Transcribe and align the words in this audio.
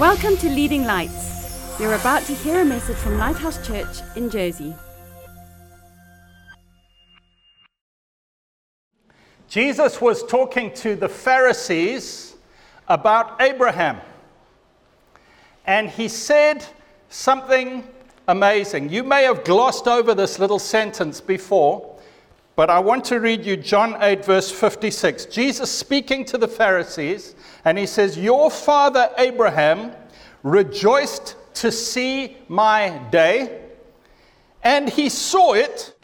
Welcome 0.00 0.38
to 0.38 0.48
Leading 0.48 0.84
Lights. 0.84 1.76
You're 1.78 1.92
about 1.92 2.22
to 2.22 2.32
hear 2.32 2.62
a 2.62 2.64
message 2.64 2.96
from 2.96 3.18
Lighthouse 3.18 3.66
Church 3.66 3.98
in 4.16 4.30
Jersey. 4.30 4.74
Jesus 9.46 10.00
was 10.00 10.24
talking 10.24 10.72
to 10.76 10.96
the 10.96 11.06
Pharisees 11.06 12.34
about 12.88 13.42
Abraham. 13.42 14.00
And 15.66 15.90
he 15.90 16.08
said 16.08 16.64
something 17.10 17.86
amazing. 18.26 18.88
You 18.88 19.04
may 19.04 19.24
have 19.24 19.44
glossed 19.44 19.86
over 19.86 20.14
this 20.14 20.38
little 20.38 20.58
sentence 20.58 21.20
before, 21.20 21.89
but 22.60 22.68
I 22.68 22.78
want 22.78 23.06
to 23.06 23.20
read 23.20 23.46
you 23.46 23.56
John 23.56 23.96
8, 24.02 24.22
verse 24.22 24.50
56. 24.50 25.24
Jesus 25.24 25.70
speaking 25.70 26.26
to 26.26 26.36
the 26.36 26.46
Pharisees, 26.46 27.34
and 27.64 27.78
he 27.78 27.86
says, 27.86 28.18
Your 28.18 28.50
father 28.50 29.08
Abraham 29.16 29.92
rejoiced 30.42 31.36
to 31.54 31.72
see 31.72 32.36
my 32.48 32.98
day, 33.10 33.62
and 34.62 34.90
he 34.90 35.08
saw 35.08 35.54
it 35.54 35.94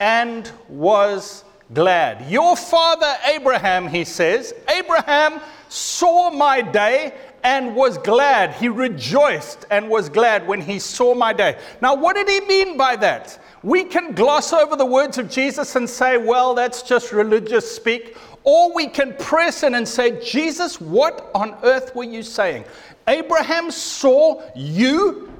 and 0.00 0.50
was 0.66 1.44
glad. 1.74 2.30
Your 2.30 2.56
father 2.56 3.14
Abraham, 3.26 3.86
he 3.86 4.04
says, 4.04 4.54
Abraham 4.74 5.42
saw 5.68 6.30
my 6.30 6.62
day 6.62 7.12
and 7.42 7.76
was 7.76 7.98
glad. 7.98 8.54
He 8.54 8.70
rejoiced 8.70 9.66
and 9.70 9.90
was 9.90 10.08
glad 10.08 10.46
when 10.46 10.62
he 10.62 10.78
saw 10.78 11.14
my 11.14 11.34
day. 11.34 11.58
Now, 11.82 11.94
what 11.94 12.16
did 12.16 12.30
he 12.30 12.40
mean 12.48 12.78
by 12.78 12.96
that? 12.96 13.38
We 13.64 13.84
can 13.84 14.12
gloss 14.12 14.52
over 14.52 14.76
the 14.76 14.84
words 14.84 15.16
of 15.16 15.30
Jesus 15.30 15.74
and 15.74 15.88
say, 15.88 16.18
well, 16.18 16.54
that's 16.54 16.82
just 16.82 17.12
religious 17.12 17.74
speak. 17.74 18.14
Or 18.42 18.74
we 18.74 18.88
can 18.88 19.16
press 19.16 19.62
in 19.62 19.74
and 19.74 19.88
say, 19.88 20.22
Jesus, 20.22 20.78
what 20.78 21.30
on 21.34 21.56
earth 21.62 21.96
were 21.96 22.04
you 22.04 22.22
saying? 22.22 22.66
Abraham 23.08 23.70
saw 23.70 24.42
you. 24.54 25.32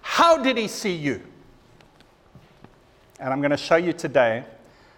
How 0.00 0.40
did 0.40 0.56
he 0.56 0.68
see 0.68 0.94
you? 0.94 1.22
And 3.18 3.32
I'm 3.32 3.40
going 3.40 3.50
to 3.50 3.56
show 3.56 3.76
you 3.76 3.92
today 3.92 4.44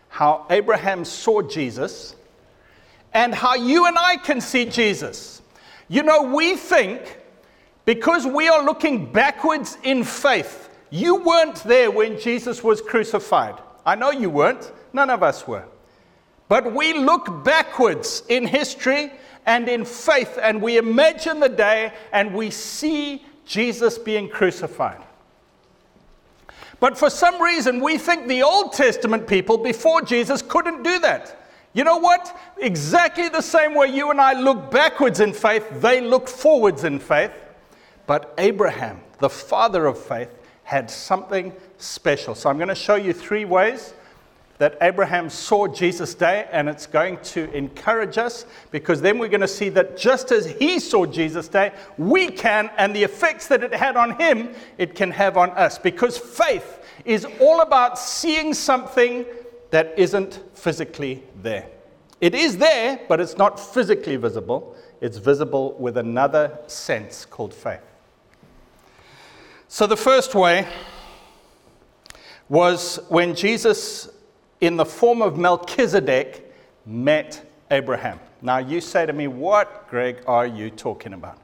how 0.08 0.44
Abraham 0.50 1.06
saw 1.06 1.40
Jesus 1.40 2.14
and 3.14 3.34
how 3.34 3.54
you 3.54 3.86
and 3.86 3.96
I 3.98 4.18
can 4.18 4.42
see 4.42 4.66
Jesus. 4.66 5.40
You 5.88 6.02
know, 6.02 6.22
we 6.22 6.54
think 6.56 7.18
because 7.86 8.26
we 8.26 8.46
are 8.48 8.62
looking 8.62 9.10
backwards 9.10 9.78
in 9.82 10.04
faith, 10.04 10.63
you 10.90 11.16
weren't 11.16 11.62
there 11.64 11.90
when 11.90 12.18
Jesus 12.20 12.62
was 12.62 12.80
crucified. 12.80 13.56
I 13.84 13.94
know 13.94 14.10
you 14.10 14.30
weren't, 14.30 14.72
none 14.92 15.10
of 15.10 15.22
us 15.22 15.46
were. 15.46 15.64
But 16.48 16.72
we 16.72 16.92
look 16.92 17.44
backwards 17.44 18.22
in 18.28 18.46
history 18.46 19.12
and 19.46 19.68
in 19.68 19.84
faith, 19.84 20.38
and 20.40 20.62
we 20.62 20.78
imagine 20.78 21.40
the 21.40 21.48
day 21.48 21.92
and 22.12 22.34
we 22.34 22.50
see 22.50 23.24
Jesus 23.44 23.98
being 23.98 24.28
crucified. 24.28 25.02
But 26.80 26.98
for 26.98 27.08
some 27.10 27.40
reason, 27.40 27.80
we 27.80 27.98
think 27.98 28.26
the 28.26 28.42
Old 28.42 28.72
Testament 28.72 29.26
people 29.26 29.58
before 29.58 30.02
Jesus 30.02 30.42
couldn't 30.42 30.82
do 30.82 30.98
that. 31.00 31.36
You 31.72 31.82
know 31.82 31.96
what? 31.96 32.38
Exactly 32.58 33.28
the 33.28 33.40
same 33.40 33.74
way 33.74 33.88
you 33.88 34.10
and 34.10 34.20
I 34.20 34.38
look 34.38 34.70
backwards 34.70 35.20
in 35.20 35.32
faith, 35.32 35.66
they 35.80 36.00
looked 36.00 36.28
forwards 36.28 36.84
in 36.84 36.98
faith. 36.98 37.32
But 38.06 38.34
Abraham, 38.38 39.00
the 39.18 39.30
father 39.30 39.86
of 39.86 39.98
faith, 39.98 40.28
had 40.64 40.90
something 40.90 41.52
special. 41.78 42.34
So 42.34 42.50
I'm 42.50 42.56
going 42.56 42.68
to 42.68 42.74
show 42.74 42.96
you 42.96 43.12
three 43.12 43.44
ways 43.44 43.94
that 44.58 44.78
Abraham 44.80 45.28
saw 45.28 45.66
Jesus' 45.66 46.14
day, 46.14 46.48
and 46.52 46.68
it's 46.68 46.86
going 46.86 47.18
to 47.18 47.50
encourage 47.52 48.18
us 48.18 48.46
because 48.70 49.00
then 49.00 49.18
we're 49.18 49.28
going 49.28 49.40
to 49.40 49.48
see 49.48 49.68
that 49.70 49.96
just 49.96 50.30
as 50.30 50.46
he 50.46 50.78
saw 50.78 51.04
Jesus' 51.04 51.48
day, 51.48 51.72
we 51.98 52.28
can, 52.28 52.70
and 52.78 52.94
the 52.94 53.02
effects 53.02 53.48
that 53.48 53.64
it 53.64 53.74
had 53.74 53.96
on 53.96 54.18
him, 54.18 54.54
it 54.78 54.94
can 54.94 55.10
have 55.10 55.36
on 55.36 55.50
us. 55.50 55.78
Because 55.78 56.16
faith 56.16 56.80
is 57.04 57.26
all 57.40 57.60
about 57.60 57.98
seeing 57.98 58.54
something 58.54 59.26
that 59.70 59.92
isn't 59.98 60.40
physically 60.54 61.22
there. 61.42 61.66
It 62.20 62.34
is 62.34 62.56
there, 62.56 63.00
but 63.08 63.20
it's 63.20 63.36
not 63.36 63.58
physically 63.58 64.16
visible. 64.16 64.76
It's 65.00 65.18
visible 65.18 65.74
with 65.78 65.96
another 65.96 66.58
sense 66.68 67.24
called 67.24 67.52
faith. 67.52 67.82
So 69.74 69.88
the 69.88 69.96
first 69.96 70.36
way 70.36 70.68
was 72.48 73.00
when 73.08 73.34
Jesus 73.34 74.08
in 74.60 74.76
the 74.76 74.84
form 74.84 75.20
of 75.20 75.36
Melchizedek, 75.36 76.54
met 76.86 77.44
Abraham. 77.72 78.20
Now, 78.40 78.58
you 78.58 78.80
say 78.80 79.04
to 79.04 79.12
me, 79.12 79.26
What, 79.26 79.88
Gregg, 79.90 80.22
are 80.28 80.46
you 80.46 80.70
talking 80.70 81.12
about? 81.12 81.38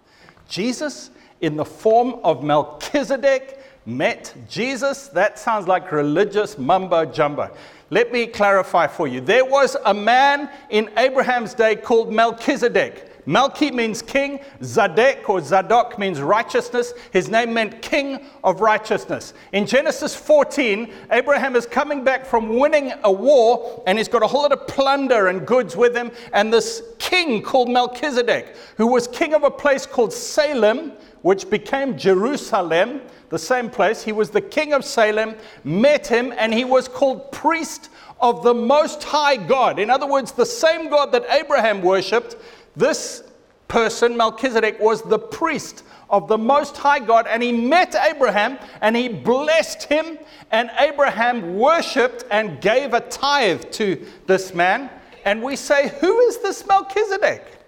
Jesus, 0.49 1.11
in 1.41 1.57
the 1.57 1.65
form 1.65 2.21
of 2.23 2.45
Melchizedek, 2.45 3.59
met 3.85 4.33
Jesus? 4.49 5.09
That 5.09 5.37
sounds 5.37 5.67
like 5.67 5.91
religious 5.91 6.57
mumbo 6.57 7.07
jumbo. 7.07 7.51
Let 7.91 8.13
me 8.13 8.29
clarify 8.29 8.87
for 8.87 9.09
you. 9.09 9.21
There 9.21 9.45
was 9.45 9.77
a 9.85 9.93
man 9.93 10.49
in 10.69 10.89
Abraham's 10.97 11.53
day 11.53 11.75
called 11.75 12.13
Melchizedek. 12.13 13.10
Melchi 13.31 13.73
means 13.73 14.03
king. 14.03 14.41
Zadok 14.61 15.31
or 15.31 15.41
Zadok 15.41 16.01
means 16.01 16.21
righteousness. 16.21 16.93
His 17.13 17.29
name 17.29 17.55
meant 17.55 17.81
king 17.81 18.27
of 18.43 18.61
righteousness. 18.61 19.35
In 19.53 19.67
Genesis 19.67 20.17
14, 20.17 20.93
Abraham 21.13 21.55
is 21.55 21.65
coming 21.65 22.03
back 22.03 22.27
from 22.27 22.59
winning 22.59 22.93
a 23.05 23.13
war 23.13 23.85
and 23.87 23.97
he's 23.97 24.09
got 24.09 24.25
a 24.25 24.27
whole 24.27 24.43
lot 24.43 24.51
of 24.51 24.67
plunder 24.67 25.29
and 25.29 25.47
goods 25.47 25.77
with 25.77 25.95
him. 25.97 26.11
And 26.33 26.53
this 26.53 26.83
king 26.99 27.41
called 27.41 27.69
Melchizedek, 27.69 28.57
who 28.77 28.89
was 28.89 29.07
king 29.07 29.33
of 29.33 29.45
a 29.45 29.51
place 29.51 29.87
called 29.87 30.13
Salem, 30.13 30.93
which 31.23 31.49
became 31.49 31.97
Jerusalem, 31.97 33.01
the 33.29 33.39
same 33.39 33.71
place, 33.71 34.03
he 34.03 34.11
was 34.11 34.31
the 34.31 34.41
king 34.41 34.73
of 34.73 34.85
Salem, 34.85 35.37
met 35.63 36.09
him, 36.09 36.35
and 36.37 36.53
he 36.53 36.65
was 36.65 36.89
called 36.89 37.31
priest 37.31 37.91
of 38.21 38.43
the 38.43 38.53
Most 38.53 39.05
High 39.05 39.37
God. 39.37 39.79
In 39.79 39.89
other 39.89 40.07
words, 40.07 40.33
the 40.33 40.45
same 40.45 40.91
God 40.91 41.13
that 41.13 41.25
Abraham 41.31 41.81
worshipped 41.81 42.37
this 42.77 43.23
person, 43.69 44.17
Melchizedek, 44.17 44.81
was 44.81 45.03
the 45.03 45.19
priest 45.19 45.85
of 46.11 46.27
the 46.27 46.39
Most 46.39 46.77
High 46.77 46.99
God, 46.99 47.27
and 47.29 47.43
he 47.43 47.53
met 47.53 47.95
Abraham 47.95 48.59
and 48.81 48.97
he 48.97 49.09
blessed 49.09 49.85
him, 49.85 50.19
and 50.51 50.71
Abraham 50.79 51.57
worshiped 51.57 52.25
and 52.31 52.61
gave 52.61 52.95
a 52.95 53.01
tithe 53.01 53.71
to 53.73 54.05
this 54.27 54.53
man. 54.53 54.91
And 55.25 55.43
we 55.43 55.55
say, 55.57 55.89
Who 56.01 56.19
is 56.21 56.39
this 56.39 56.67
Melchizedek? 56.67 57.59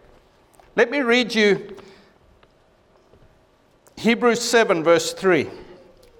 Let 0.75 0.91
me 0.91 1.01
read 1.01 1.34
you 1.34 1.77
Hebrews 3.97 4.41
7, 4.41 4.83
verse 4.83 5.13
3, 5.13 5.49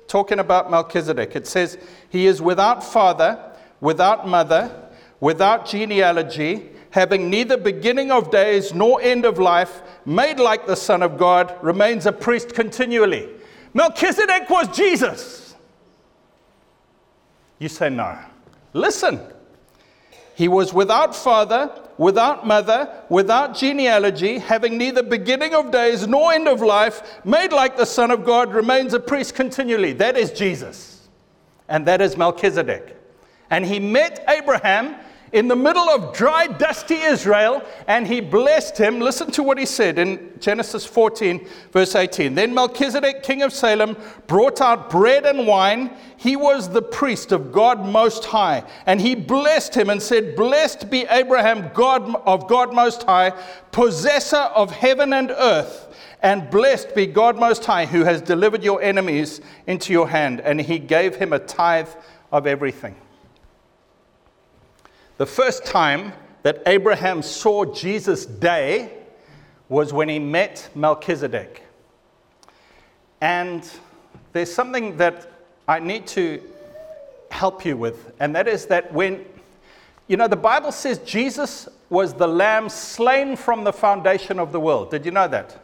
talking 0.07 0.39
about 0.39 0.71
Melchizedek. 0.71 1.35
It 1.35 1.49
says, 1.49 1.79
He 2.11 2.27
is 2.27 2.41
without 2.41 2.85
father, 2.85 3.53
without 3.81 4.29
mother, 4.29 4.91
without 5.19 5.67
genealogy 5.67 6.71
having 6.93 7.31
neither 7.31 7.57
beginning 7.57 8.11
of 8.11 8.31
days 8.31 8.73
nor 8.73 9.01
end 9.01 9.25
of 9.25 9.39
life, 9.39 9.83
made 10.07 10.39
like 10.39 10.67
the 10.67 10.77
Son 10.77 11.03
of 11.03 11.19
God, 11.19 11.57
remains 11.63 12.07
a 12.07 12.13
priest 12.13 12.55
continually. 12.55 13.29
Melchizedek 13.75 14.49
was 14.49 14.69
Jesus. 14.69 15.55
You 17.59 17.69
say 17.69 17.89
no. 17.89 18.19
Listen. 18.75 19.21
He 20.35 20.49
was 20.49 20.75
without 20.75 21.17
father, 21.17 21.71
without 21.97 22.47
mother, 22.47 22.93
without 23.09 23.57
genealogy, 23.57 24.39
having 24.39 24.77
neither 24.77 25.03
beginning 25.03 25.55
of 25.55 25.71
days 25.71 26.07
nor 26.07 26.33
end 26.33 26.47
of 26.47 26.61
life, 26.61 27.21
made 27.25 27.53
like 27.53 27.77
the 27.77 27.87
Son 27.87 28.11
of 28.11 28.25
God, 28.25 28.53
remains 28.53 28.93
a 28.93 29.01
priest 29.01 29.35
continually. 29.35 29.93
That 29.93 30.17
is 30.17 30.31
Jesus. 30.31 31.09
And 31.69 31.87
that 31.87 32.03
is 32.03 32.19
Melchizedek. 32.19 32.99
And 33.51 33.65
he 33.65 33.81
met 33.81 34.25
Abraham 34.29 34.97
in 35.33 35.49
the 35.49 35.57
middle 35.57 35.89
of 35.89 36.15
dry, 36.15 36.47
dusty 36.47 36.97
Israel, 36.97 37.63
and 37.87 38.07
he 38.07 38.21
blessed 38.21 38.77
him. 38.77 39.01
Listen 39.01 39.31
to 39.31 39.43
what 39.43 39.57
he 39.57 39.65
said 39.65 39.99
in 39.99 40.31
Genesis 40.39 40.85
14, 40.85 41.47
verse 41.73 41.95
18. 41.95 42.35
Then 42.35 42.55
Melchizedek, 42.55 43.23
king 43.23 43.43
of 43.43 43.53
Salem, 43.53 43.97
brought 44.27 44.61
out 44.61 44.91
bread 44.91 45.25
and 45.25 45.47
wine. 45.47 45.91
He 46.19 46.37
was 46.37 46.69
the 46.69 46.83
priest 46.83 47.33
of 47.33 47.51
God 47.51 47.85
Most 47.87 48.27
High. 48.27 48.63
And 48.85 49.01
he 49.01 49.15
blessed 49.15 49.75
him 49.75 49.89
and 49.89 50.03
said, 50.03 50.37
Blessed 50.37 50.91
be 50.91 51.07
Abraham, 51.09 51.71
God 51.73 52.15
of 52.27 52.47
God 52.47 52.75
Most 52.75 53.05
High, 53.05 53.31
possessor 53.71 54.37
of 54.37 54.71
heaven 54.71 55.15
and 55.15 55.31
earth. 55.31 55.89
And 56.21 56.51
blessed 56.51 56.95
be 56.95 57.07
God 57.07 57.39
Most 57.39 57.65
High, 57.65 57.87
who 57.87 58.05
has 58.05 58.21
delivered 58.21 58.63
your 58.63 58.83
enemies 58.83 59.41
into 59.67 59.93
your 59.95 60.09
hand. 60.09 60.41
And 60.41 60.61
he 60.61 60.79
gave 60.79 61.17
him 61.17 61.33
a 61.33 61.39
tithe 61.39 61.89
of 62.31 62.47
everything. 62.47 62.97
The 65.23 65.27
first 65.27 65.65
time 65.65 66.15
that 66.43 66.65
Abraham 66.67 67.23
saw 67.23 67.65
Jesus' 67.65 68.27
day 68.27 68.93
was 69.69 69.93
when 69.93 70.09
he 70.09 70.19
met 70.19 70.69
Melchizedek. 70.75 71.63
And 73.21 73.71
there's 74.33 74.53
something 74.53 74.97
that 74.97 75.31
I 75.69 75.79
need 75.79 76.09
to 76.09 76.43
help 77.31 77.65
you 77.65 77.77
with, 77.77 78.13
and 78.19 78.35
that 78.35 78.49
is 78.49 78.67
that 78.67 78.93
when, 78.93 79.25
you 80.09 80.17
know, 80.17 80.27
the 80.27 80.35
Bible 80.35 80.73
says 80.73 80.99
Jesus 80.99 81.69
was 81.89 82.15
the 82.15 82.27
lamb 82.27 82.69
slain 82.69 83.37
from 83.37 83.63
the 83.63 83.73
foundation 83.73 84.41
of 84.41 84.51
the 84.51 84.59
world. 84.59 84.91
Did 84.91 85.05
you 85.05 85.13
know 85.13 85.29
that? 85.29 85.57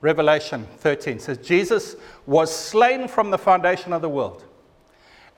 Revelation 0.00 0.66
13 0.78 1.20
says, 1.20 1.38
Jesus 1.38 1.94
was 2.26 2.52
slain 2.52 3.06
from 3.06 3.30
the 3.30 3.38
foundation 3.38 3.92
of 3.92 4.02
the 4.02 4.08
world. 4.08 4.42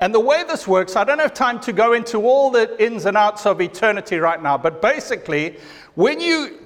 And 0.01 0.15
the 0.15 0.21
way 0.21 0.45
this 0.45 0.69
works, 0.69 0.95
I 0.95 1.05
don't 1.05 1.19
have 1.19 1.33
time 1.33 1.59
to 1.61 1.73
go 1.73 1.95
into 1.95 2.19
all 2.19 2.51
the 2.51 2.83
ins 2.85 3.07
and 3.07 3.17
outs 3.17 3.47
of 3.47 3.61
eternity 3.61 4.19
right 4.19 4.43
now, 4.43 4.59
but 4.59 4.83
basically, 4.83 5.57
when 5.95 6.21
you 6.21 6.59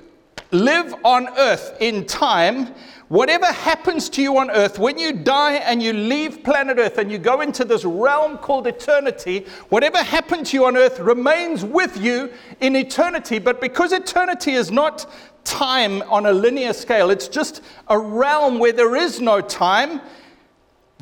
live 0.51 0.95
on 1.05 1.29
earth 1.39 1.77
in 1.81 2.05
time, 2.07 2.75
whatever 3.07 3.47
happens 3.47 4.09
to 4.09 4.23
you 4.23 4.37
on 4.39 4.51
earth, 4.51 4.81
when 4.81 4.99
you 4.99 5.13
die 5.13 5.55
and 5.55 5.81
you 5.81 5.93
leave 5.93 6.43
planet 6.43 6.79
earth 6.79 6.99
and 6.99 7.11
you 7.11 7.19
go 7.19 7.41
into 7.41 7.65
this 7.65 7.85
realm 7.85 8.37
called 8.39 8.67
eternity, 8.67 9.47
whatever 9.69 9.99
happened 9.99 10.47
to 10.47 10.57
you 10.57 10.67
on 10.67 10.77
earth 10.77 10.99
remains 10.99 11.65
with 11.65 12.01
you 12.01 12.33
in 12.61 12.75
eternity. 12.75 13.39
But 13.39 13.61
because 13.61 13.93
eternity 13.93 14.53
is 14.53 14.73
not 14.73 15.09
time 15.45 16.03
on 16.03 16.27
a 16.27 16.33
linear 16.33 16.73
scale, 16.73 17.11
it's 17.11 17.29
just 17.29 17.63
a 17.89 17.99
realm 17.99 18.59
where 18.59 18.73
there 18.73 18.97
is 18.97 19.21
no 19.21 19.41
time. 19.41 20.01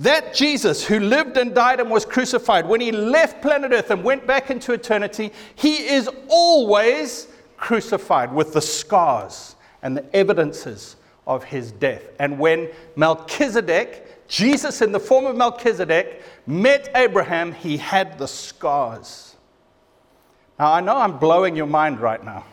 That 0.00 0.32
Jesus, 0.32 0.84
who 0.86 1.00
lived 1.00 1.36
and 1.36 1.54
died 1.54 1.80
and 1.80 1.90
was 1.90 2.04
crucified, 2.04 2.68
when 2.68 2.80
he 2.80 2.92
left 2.92 3.42
planet 3.42 3.72
Earth 3.72 3.90
and 3.90 4.04
went 4.04 4.26
back 4.26 4.50
into 4.50 4.72
eternity, 4.72 5.32
he 5.56 5.88
is 5.88 6.08
always 6.28 7.28
crucified 7.56 8.32
with 8.32 8.52
the 8.52 8.60
scars 8.60 9.56
and 9.82 9.96
the 9.96 10.16
evidences 10.16 10.96
of 11.26 11.42
his 11.44 11.72
death. 11.72 12.02
And 12.20 12.38
when 12.38 12.68
Melchizedek, 12.96 14.28
Jesus 14.28 14.82
in 14.82 14.92
the 14.92 15.00
form 15.00 15.26
of 15.26 15.36
Melchizedek, 15.36 16.22
met 16.46 16.90
Abraham, 16.94 17.52
he 17.52 17.76
had 17.76 18.18
the 18.18 18.28
scars. 18.28 19.36
Now, 20.58 20.72
I 20.72 20.80
know 20.80 20.96
I'm 20.96 21.18
blowing 21.18 21.56
your 21.56 21.66
mind 21.66 22.00
right 22.00 22.24
now. 22.24 22.44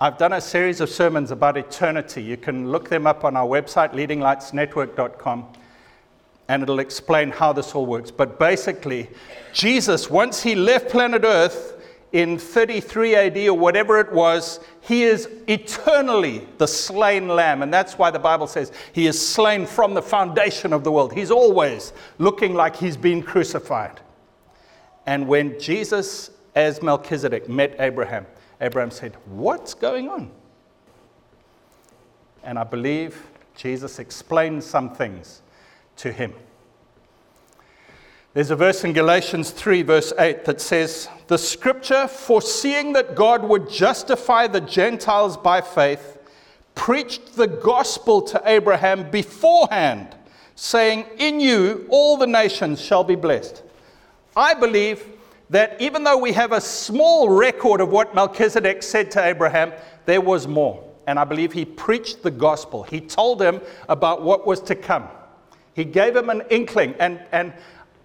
I've 0.00 0.16
done 0.16 0.34
a 0.34 0.40
series 0.40 0.80
of 0.80 0.90
sermons 0.90 1.32
about 1.32 1.56
eternity. 1.56 2.22
You 2.22 2.36
can 2.36 2.70
look 2.70 2.88
them 2.88 3.04
up 3.04 3.24
on 3.24 3.36
our 3.36 3.48
website, 3.48 3.92
leadinglightsnetwork.com, 3.94 5.52
and 6.46 6.62
it'll 6.62 6.78
explain 6.78 7.30
how 7.30 7.52
this 7.52 7.74
all 7.74 7.84
works. 7.84 8.12
But 8.12 8.38
basically, 8.38 9.10
Jesus, 9.52 10.08
once 10.08 10.40
he 10.40 10.54
left 10.54 10.88
planet 10.88 11.24
Earth 11.24 11.84
in 12.12 12.38
33 12.38 13.16
AD 13.16 13.36
or 13.48 13.54
whatever 13.54 13.98
it 13.98 14.12
was, 14.12 14.60
he 14.82 15.02
is 15.02 15.28
eternally 15.48 16.46
the 16.58 16.68
slain 16.68 17.26
lamb. 17.26 17.62
And 17.62 17.74
that's 17.74 17.98
why 17.98 18.12
the 18.12 18.20
Bible 18.20 18.46
says 18.46 18.70
he 18.92 19.08
is 19.08 19.20
slain 19.20 19.66
from 19.66 19.94
the 19.94 20.02
foundation 20.02 20.72
of 20.72 20.84
the 20.84 20.92
world. 20.92 21.12
He's 21.12 21.32
always 21.32 21.92
looking 22.18 22.54
like 22.54 22.76
he's 22.76 22.96
been 22.96 23.20
crucified. 23.20 24.00
And 25.06 25.26
when 25.26 25.58
Jesus, 25.58 26.30
as 26.54 26.82
Melchizedek, 26.82 27.48
met 27.48 27.74
Abraham, 27.80 28.26
Abraham 28.60 28.90
said, 28.90 29.16
What's 29.26 29.74
going 29.74 30.08
on? 30.08 30.30
And 32.42 32.58
I 32.58 32.64
believe 32.64 33.26
Jesus 33.56 33.98
explained 33.98 34.62
some 34.62 34.94
things 34.94 35.42
to 35.96 36.12
him. 36.12 36.32
There's 38.34 38.50
a 38.50 38.56
verse 38.56 38.84
in 38.84 38.92
Galatians 38.92 39.50
3, 39.50 39.82
verse 39.82 40.12
8, 40.18 40.44
that 40.44 40.60
says, 40.60 41.08
The 41.26 41.38
scripture, 41.38 42.06
foreseeing 42.06 42.92
that 42.92 43.16
God 43.16 43.42
would 43.42 43.68
justify 43.68 44.46
the 44.46 44.60
Gentiles 44.60 45.36
by 45.36 45.60
faith, 45.60 46.18
preached 46.74 47.34
the 47.34 47.48
gospel 47.48 48.22
to 48.22 48.40
Abraham 48.44 49.10
beforehand, 49.10 50.14
saying, 50.54 51.06
In 51.18 51.40
you 51.40 51.86
all 51.88 52.16
the 52.16 52.26
nations 52.26 52.80
shall 52.80 53.02
be 53.02 53.16
blessed. 53.16 53.62
I 54.36 54.54
believe 54.54 55.04
that 55.50 55.80
even 55.80 56.04
though 56.04 56.18
we 56.18 56.32
have 56.32 56.52
a 56.52 56.60
small 56.60 57.30
record 57.30 57.80
of 57.80 57.90
what 57.90 58.14
Melchizedek 58.14 58.82
said 58.82 59.10
to 59.12 59.24
Abraham, 59.24 59.72
there 60.04 60.20
was 60.20 60.46
more. 60.46 60.84
And 61.06 61.18
I 61.18 61.24
believe 61.24 61.52
he 61.52 61.64
preached 61.64 62.22
the 62.22 62.30
gospel. 62.30 62.82
He 62.82 63.00
told 63.00 63.40
him 63.40 63.60
about 63.88 64.22
what 64.22 64.46
was 64.46 64.60
to 64.62 64.74
come. 64.74 65.08
He 65.72 65.84
gave 65.84 66.14
him 66.14 66.28
an 66.28 66.42
inkling. 66.50 66.94
And, 66.98 67.20
and 67.32 67.54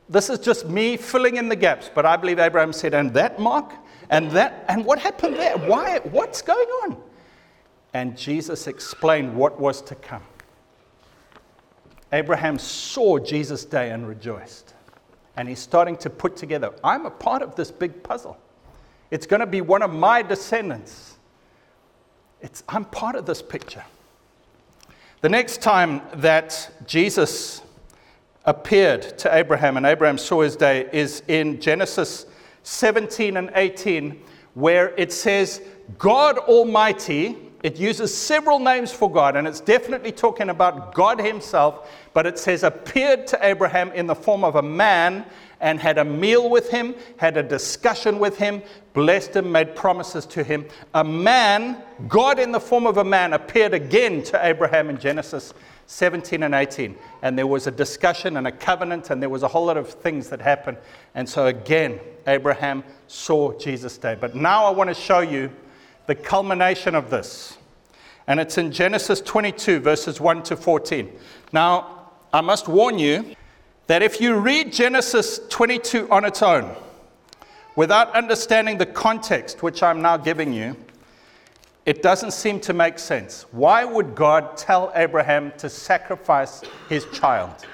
this 0.07 0.29
is 0.29 0.39
just 0.39 0.69
me 0.69 0.95
filling 0.95 1.35
in 1.35 1.49
the 1.49 1.55
gaps. 1.55 1.91
But 1.93 2.05
I 2.05 2.15
believe 2.15 2.39
Abraham 2.39 2.71
said, 2.71 2.93
and 2.93 3.13
that 3.13 3.39
mark, 3.39 3.73
and 4.09 4.31
that, 4.31 4.63
and 4.69 4.85
what 4.85 4.99
happened 4.99 5.35
there? 5.35 5.57
Why, 5.57 5.99
what's 5.99 6.41
going 6.41 6.67
on? 6.83 6.97
And 7.93 8.17
Jesus 8.17 8.67
explained 8.67 9.35
what 9.35 9.59
was 9.59 9.81
to 9.83 9.95
come. 9.95 10.23
Abraham 12.13 12.57
saw 12.57 13.19
Jesus' 13.19 13.65
day 13.65 13.89
and 13.89 14.07
rejoiced 14.07 14.73
and 15.35 15.49
he's 15.49 15.59
starting 15.59 15.97
to 15.97 16.09
put 16.09 16.35
together 16.35 16.73
I'm 16.83 17.05
a 17.05 17.11
part 17.11 17.41
of 17.41 17.55
this 17.55 17.71
big 17.71 18.03
puzzle. 18.03 18.37
It's 19.11 19.27
going 19.27 19.41
to 19.41 19.45
be 19.45 19.61
one 19.61 19.81
of 19.81 19.93
my 19.93 20.21
descendants. 20.21 21.17
It's, 22.41 22.63
I'm 22.67 22.85
part 22.85 23.15
of 23.15 23.25
this 23.25 23.41
picture. 23.41 23.83
The 25.21 25.29
next 25.29 25.61
time 25.61 26.01
that 26.15 26.69
Jesus 26.85 27.61
appeared 28.45 29.17
to 29.19 29.33
Abraham 29.33 29.77
and 29.77 29.85
Abraham 29.85 30.17
saw 30.17 30.41
his 30.41 30.55
day 30.55 30.89
is 30.91 31.23
in 31.27 31.61
Genesis 31.61 32.25
17 32.63 33.37
and 33.37 33.51
18, 33.55 34.21
where 34.53 34.93
it 34.97 35.13
says, 35.13 35.61
God 35.97 36.37
Almighty 36.39 37.37
it 37.63 37.77
uses 37.77 38.15
several 38.15 38.59
names 38.59 38.91
for 38.91 39.09
God, 39.09 39.35
and 39.35 39.47
it's 39.47 39.61
definitely 39.61 40.11
talking 40.11 40.49
about 40.49 40.93
God 40.93 41.19
Himself, 41.19 41.89
but 42.13 42.27
it 42.27 42.37
says, 42.37 42.63
appeared 42.63 43.25
to 43.27 43.39
Abraham 43.41 43.91
in 43.93 44.05
the 44.05 44.15
form 44.15 44.43
of 44.43 44.55
a 44.55 44.61
man 44.61 45.25
and 45.63 45.79
had 45.79 45.97
a 45.97 46.03
meal 46.03 46.49
with 46.49 46.69
him, 46.69 46.93
had 47.15 47.37
a 47.37 47.41
discussion 47.41 48.19
with 48.19 48.37
him, 48.37 48.61
blessed 48.93 49.37
him, 49.37 49.49
made 49.49 49.73
promises 49.75 50.25
to 50.25 50.43
him. 50.43 50.65
A 50.93 51.05
man, 51.05 51.81
God 52.09 52.37
in 52.37 52.51
the 52.51 52.59
form 52.59 52.85
of 52.85 52.97
a 52.97 53.03
man, 53.03 53.31
appeared 53.31 53.73
again 53.73 54.23
to 54.23 54.45
Abraham 54.45 54.89
in 54.89 54.97
Genesis 54.97 55.53
17 55.87 56.43
and 56.43 56.53
18. 56.53 56.97
And 57.21 57.37
there 57.37 57.47
was 57.47 57.65
a 57.65 57.71
discussion 57.71 58.35
and 58.35 58.45
a 58.45 58.51
covenant, 58.51 59.09
and 59.09 59.21
there 59.21 59.29
was 59.29 59.43
a 59.43 59.47
whole 59.47 59.65
lot 59.65 59.77
of 59.77 59.89
things 59.89 60.27
that 60.29 60.41
happened. 60.41 60.77
And 61.15 61.27
so 61.27 61.45
again, 61.45 62.01
Abraham 62.27 62.83
saw 63.07 63.57
Jesus' 63.57 63.97
day. 63.97 64.17
But 64.19 64.35
now 64.35 64.65
I 64.65 64.69
want 64.69 64.89
to 64.89 64.93
show 64.93 65.21
you 65.21 65.49
the 66.05 66.15
culmination 66.15 66.95
of 66.95 67.09
this. 67.09 67.57
And 68.27 68.39
it's 68.39 68.57
in 68.57 68.71
Genesis 68.71 69.21
22, 69.21 69.79
verses 69.79 70.19
1 70.19 70.43
to 70.43 70.55
14. 70.55 71.11
Now, 71.51 72.09
I 72.31 72.41
must 72.41 72.67
warn 72.67 72.97
you 72.97 73.35
that 73.87 74.01
if 74.01 74.21
you 74.21 74.35
read 74.35 74.71
Genesis 74.71 75.41
22 75.49 76.09
on 76.09 76.25
its 76.25 76.41
own, 76.41 76.73
without 77.75 78.13
understanding 78.15 78.77
the 78.77 78.85
context 78.85 79.61
which 79.61 79.83
I'm 79.83 80.01
now 80.01 80.17
giving 80.17 80.53
you, 80.53 80.75
it 81.85 82.01
doesn't 82.01 82.31
seem 82.31 82.61
to 82.61 82.73
make 82.73 82.97
sense. 82.97 83.45
Why 83.51 83.83
would 83.83 84.15
God 84.15 84.55
tell 84.55 84.91
Abraham 84.95 85.51
to 85.57 85.69
sacrifice 85.69 86.61
his 86.87 87.05
child? 87.11 87.65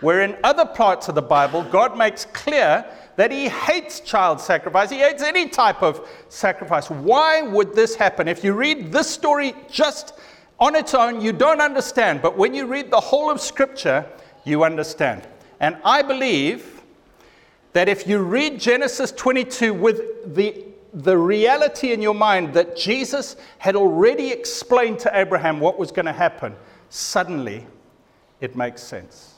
Where 0.00 0.20
in 0.20 0.36
other 0.44 0.66
parts 0.66 1.08
of 1.08 1.16
the 1.16 1.22
Bible, 1.22 1.64
God 1.64 1.98
makes 1.98 2.26
clear 2.26 2.84
that 3.16 3.30
he 3.30 3.48
hates 3.48 4.00
child 4.00 4.40
sacrifice. 4.40 4.90
He 4.90 4.98
hates 4.98 5.22
any 5.22 5.48
type 5.48 5.82
of 5.82 6.06
sacrifice. 6.28 6.90
Why 6.90 7.42
would 7.42 7.74
this 7.74 7.94
happen? 7.94 8.28
If 8.28 8.44
you 8.44 8.52
read 8.52 8.92
this 8.92 9.08
story 9.08 9.54
just 9.70 10.14
on 10.60 10.76
its 10.76 10.94
own, 10.94 11.20
you 11.20 11.32
don't 11.32 11.60
understand. 11.60 12.22
But 12.22 12.36
when 12.36 12.54
you 12.54 12.66
read 12.66 12.90
the 12.90 13.00
whole 13.00 13.30
of 13.30 13.40
Scripture, 13.40 14.06
you 14.44 14.64
understand. 14.64 15.26
And 15.60 15.76
I 15.84 16.02
believe 16.02 16.82
that 17.72 17.88
if 17.88 18.06
you 18.06 18.18
read 18.18 18.60
Genesis 18.60 19.12
22 19.12 19.72
with 19.74 20.34
the, 20.34 20.64
the 20.92 21.16
reality 21.16 21.92
in 21.92 22.00
your 22.00 22.14
mind 22.14 22.54
that 22.54 22.76
Jesus 22.76 23.36
had 23.58 23.76
already 23.76 24.30
explained 24.30 24.98
to 25.00 25.10
Abraham 25.18 25.60
what 25.60 25.78
was 25.78 25.90
going 25.90 26.06
to 26.06 26.12
happen, 26.12 26.54
suddenly 26.90 27.66
it 28.40 28.56
makes 28.56 28.82
sense. 28.82 29.35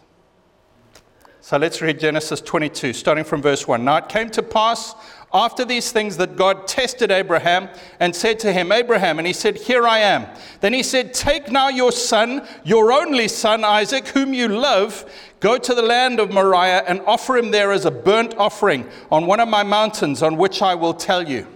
So 1.48 1.56
let's 1.56 1.80
read 1.80 1.98
Genesis 1.98 2.42
22, 2.42 2.92
starting 2.92 3.24
from 3.24 3.40
verse 3.40 3.66
1. 3.66 3.82
Now 3.82 3.96
it 3.96 4.10
came 4.10 4.28
to 4.32 4.42
pass 4.42 4.94
after 5.32 5.64
these 5.64 5.90
things 5.90 6.18
that 6.18 6.36
God 6.36 6.68
tested 6.68 7.10
Abraham 7.10 7.70
and 8.00 8.14
said 8.14 8.38
to 8.40 8.52
him, 8.52 8.70
Abraham, 8.70 9.16
and 9.16 9.26
he 9.26 9.32
said, 9.32 9.56
Here 9.56 9.86
I 9.86 10.00
am. 10.00 10.26
Then 10.60 10.74
he 10.74 10.82
said, 10.82 11.14
Take 11.14 11.50
now 11.50 11.70
your 11.70 11.90
son, 11.90 12.46
your 12.64 12.92
only 12.92 13.28
son, 13.28 13.64
Isaac, 13.64 14.08
whom 14.08 14.34
you 14.34 14.46
love, 14.48 15.10
go 15.40 15.56
to 15.56 15.74
the 15.74 15.80
land 15.80 16.20
of 16.20 16.30
Moriah 16.30 16.84
and 16.86 17.00
offer 17.06 17.38
him 17.38 17.50
there 17.50 17.72
as 17.72 17.86
a 17.86 17.90
burnt 17.90 18.34
offering 18.36 18.86
on 19.10 19.26
one 19.26 19.40
of 19.40 19.48
my 19.48 19.62
mountains 19.62 20.22
on 20.22 20.36
which 20.36 20.60
I 20.60 20.74
will 20.74 20.92
tell 20.92 21.26
you. 21.26 21.46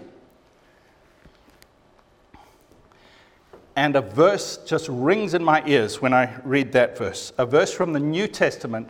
And 3.77 3.95
a 3.95 4.01
verse 4.01 4.57
just 4.65 4.89
rings 4.89 5.35
in 5.35 5.45
my 5.45 5.63
ears 5.67 6.01
when 6.01 6.15
I 6.15 6.41
read 6.45 6.73
that 6.73 6.97
verse. 6.97 7.35
A 7.37 7.45
verse 7.45 7.75
from 7.75 7.93
the 7.93 8.01
New 8.01 8.27
Testament 8.27 8.89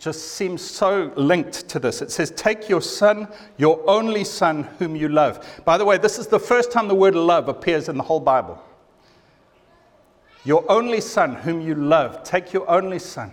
just 0.00 0.32
seems 0.32 0.62
so 0.62 1.12
linked 1.14 1.68
to 1.68 1.78
this. 1.78 2.00
It 2.00 2.10
says, 2.10 2.30
Take 2.32 2.68
your 2.70 2.80
son, 2.80 3.28
your 3.58 3.88
only 3.88 4.24
son, 4.24 4.64
whom 4.78 4.96
you 4.96 5.10
love. 5.10 5.60
By 5.66 5.76
the 5.76 5.84
way, 5.84 5.98
this 5.98 6.18
is 6.18 6.26
the 6.26 6.40
first 6.40 6.72
time 6.72 6.88
the 6.88 6.94
word 6.94 7.14
love 7.14 7.48
appears 7.48 7.88
in 7.88 7.98
the 7.98 8.02
whole 8.02 8.18
Bible. 8.18 8.60
Your 10.42 10.64
only 10.72 11.02
son, 11.02 11.34
whom 11.34 11.60
you 11.60 11.74
love, 11.74 12.24
take 12.24 12.54
your 12.54 12.68
only 12.68 12.98
son 12.98 13.32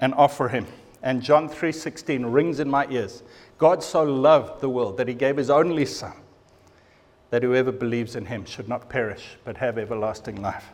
and 0.00 0.14
offer 0.14 0.48
him. 0.48 0.66
And 1.02 1.22
John 1.22 1.50
3:16 1.50 2.32
rings 2.32 2.58
in 2.58 2.70
my 2.70 2.86
ears. 2.88 3.22
God 3.58 3.82
so 3.82 4.02
loved 4.02 4.62
the 4.62 4.70
world 4.70 4.96
that 4.96 5.06
he 5.06 5.12
gave 5.12 5.36
his 5.36 5.50
only 5.50 5.84
son 5.84 6.14
that 7.28 7.42
whoever 7.42 7.70
believes 7.70 8.16
in 8.16 8.24
him 8.24 8.46
should 8.46 8.68
not 8.68 8.88
perish, 8.88 9.36
but 9.44 9.58
have 9.58 9.76
everlasting 9.76 10.40
life. 10.40 10.70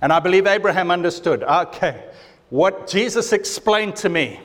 And 0.00 0.12
I 0.12 0.20
believe 0.20 0.46
Abraham 0.46 0.90
understood 0.90 1.42
okay, 1.42 2.04
what 2.54 2.86
Jesus 2.86 3.32
explained 3.32 3.96
to 3.96 4.08
me 4.08 4.38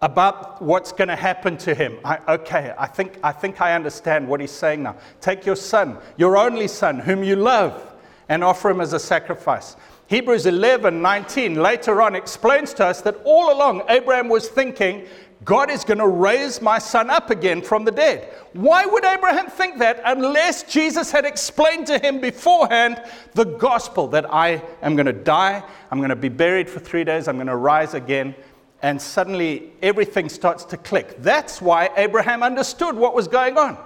about 0.00 0.62
what's 0.62 0.92
going 0.92 1.08
to 1.08 1.16
happen 1.16 1.56
to 1.56 1.74
him. 1.74 1.98
I, 2.04 2.20
okay, 2.34 2.72
I 2.78 2.86
think, 2.86 3.18
I 3.20 3.32
think 3.32 3.60
I 3.60 3.74
understand 3.74 4.28
what 4.28 4.40
he's 4.40 4.52
saying 4.52 4.84
now. 4.84 4.94
Take 5.20 5.44
your 5.44 5.56
son, 5.56 5.98
your 6.16 6.36
only 6.36 6.68
son, 6.68 7.00
whom 7.00 7.24
you 7.24 7.34
love, 7.34 7.94
and 8.28 8.44
offer 8.44 8.70
him 8.70 8.80
as 8.80 8.92
a 8.92 9.00
sacrifice. 9.00 9.74
Hebrews 10.06 10.46
11 10.46 11.02
19 11.02 11.56
later 11.56 12.00
on 12.00 12.14
explains 12.14 12.72
to 12.74 12.86
us 12.86 13.00
that 13.00 13.16
all 13.24 13.52
along 13.52 13.82
Abraham 13.88 14.28
was 14.28 14.48
thinking 14.48 15.08
God 15.44 15.70
is 15.70 15.84
going 15.84 15.98
to 15.98 16.08
raise 16.08 16.62
my 16.62 16.78
son 16.78 17.10
up 17.10 17.30
again 17.30 17.60
from 17.60 17.84
the 17.84 17.90
dead. 17.90 18.32
Why 18.52 18.86
would 18.86 19.04
Abraham 19.04 19.48
think 19.48 19.78
that 19.78 20.00
unless 20.04 20.62
Jesus 20.62 21.10
had 21.10 21.24
explained 21.24 21.86
to 21.88 21.98
him 21.98 22.20
beforehand 22.20 23.02
the 23.34 23.44
gospel 23.44 24.08
that 24.08 24.32
I 24.32 24.62
am 24.80 24.96
going 24.96 25.06
to 25.06 25.12
die, 25.12 25.62
I'm 25.90 25.98
going 25.98 26.10
to 26.10 26.16
be 26.16 26.28
buried 26.28 26.70
for 26.70 26.80
three 26.80 27.04
days, 27.04 27.28
I'm 27.28 27.36
going 27.36 27.48
to 27.48 27.56
rise 27.56 27.94
again, 27.94 28.34
and 28.82 29.00
suddenly 29.00 29.72
everything 29.82 30.28
starts 30.28 30.64
to 30.66 30.76
click. 30.76 31.16
That's 31.18 31.60
why 31.60 31.90
Abraham 31.96 32.42
understood 32.42 32.94
what 32.94 33.14
was 33.14 33.28
going 33.28 33.58
on. 33.58 33.76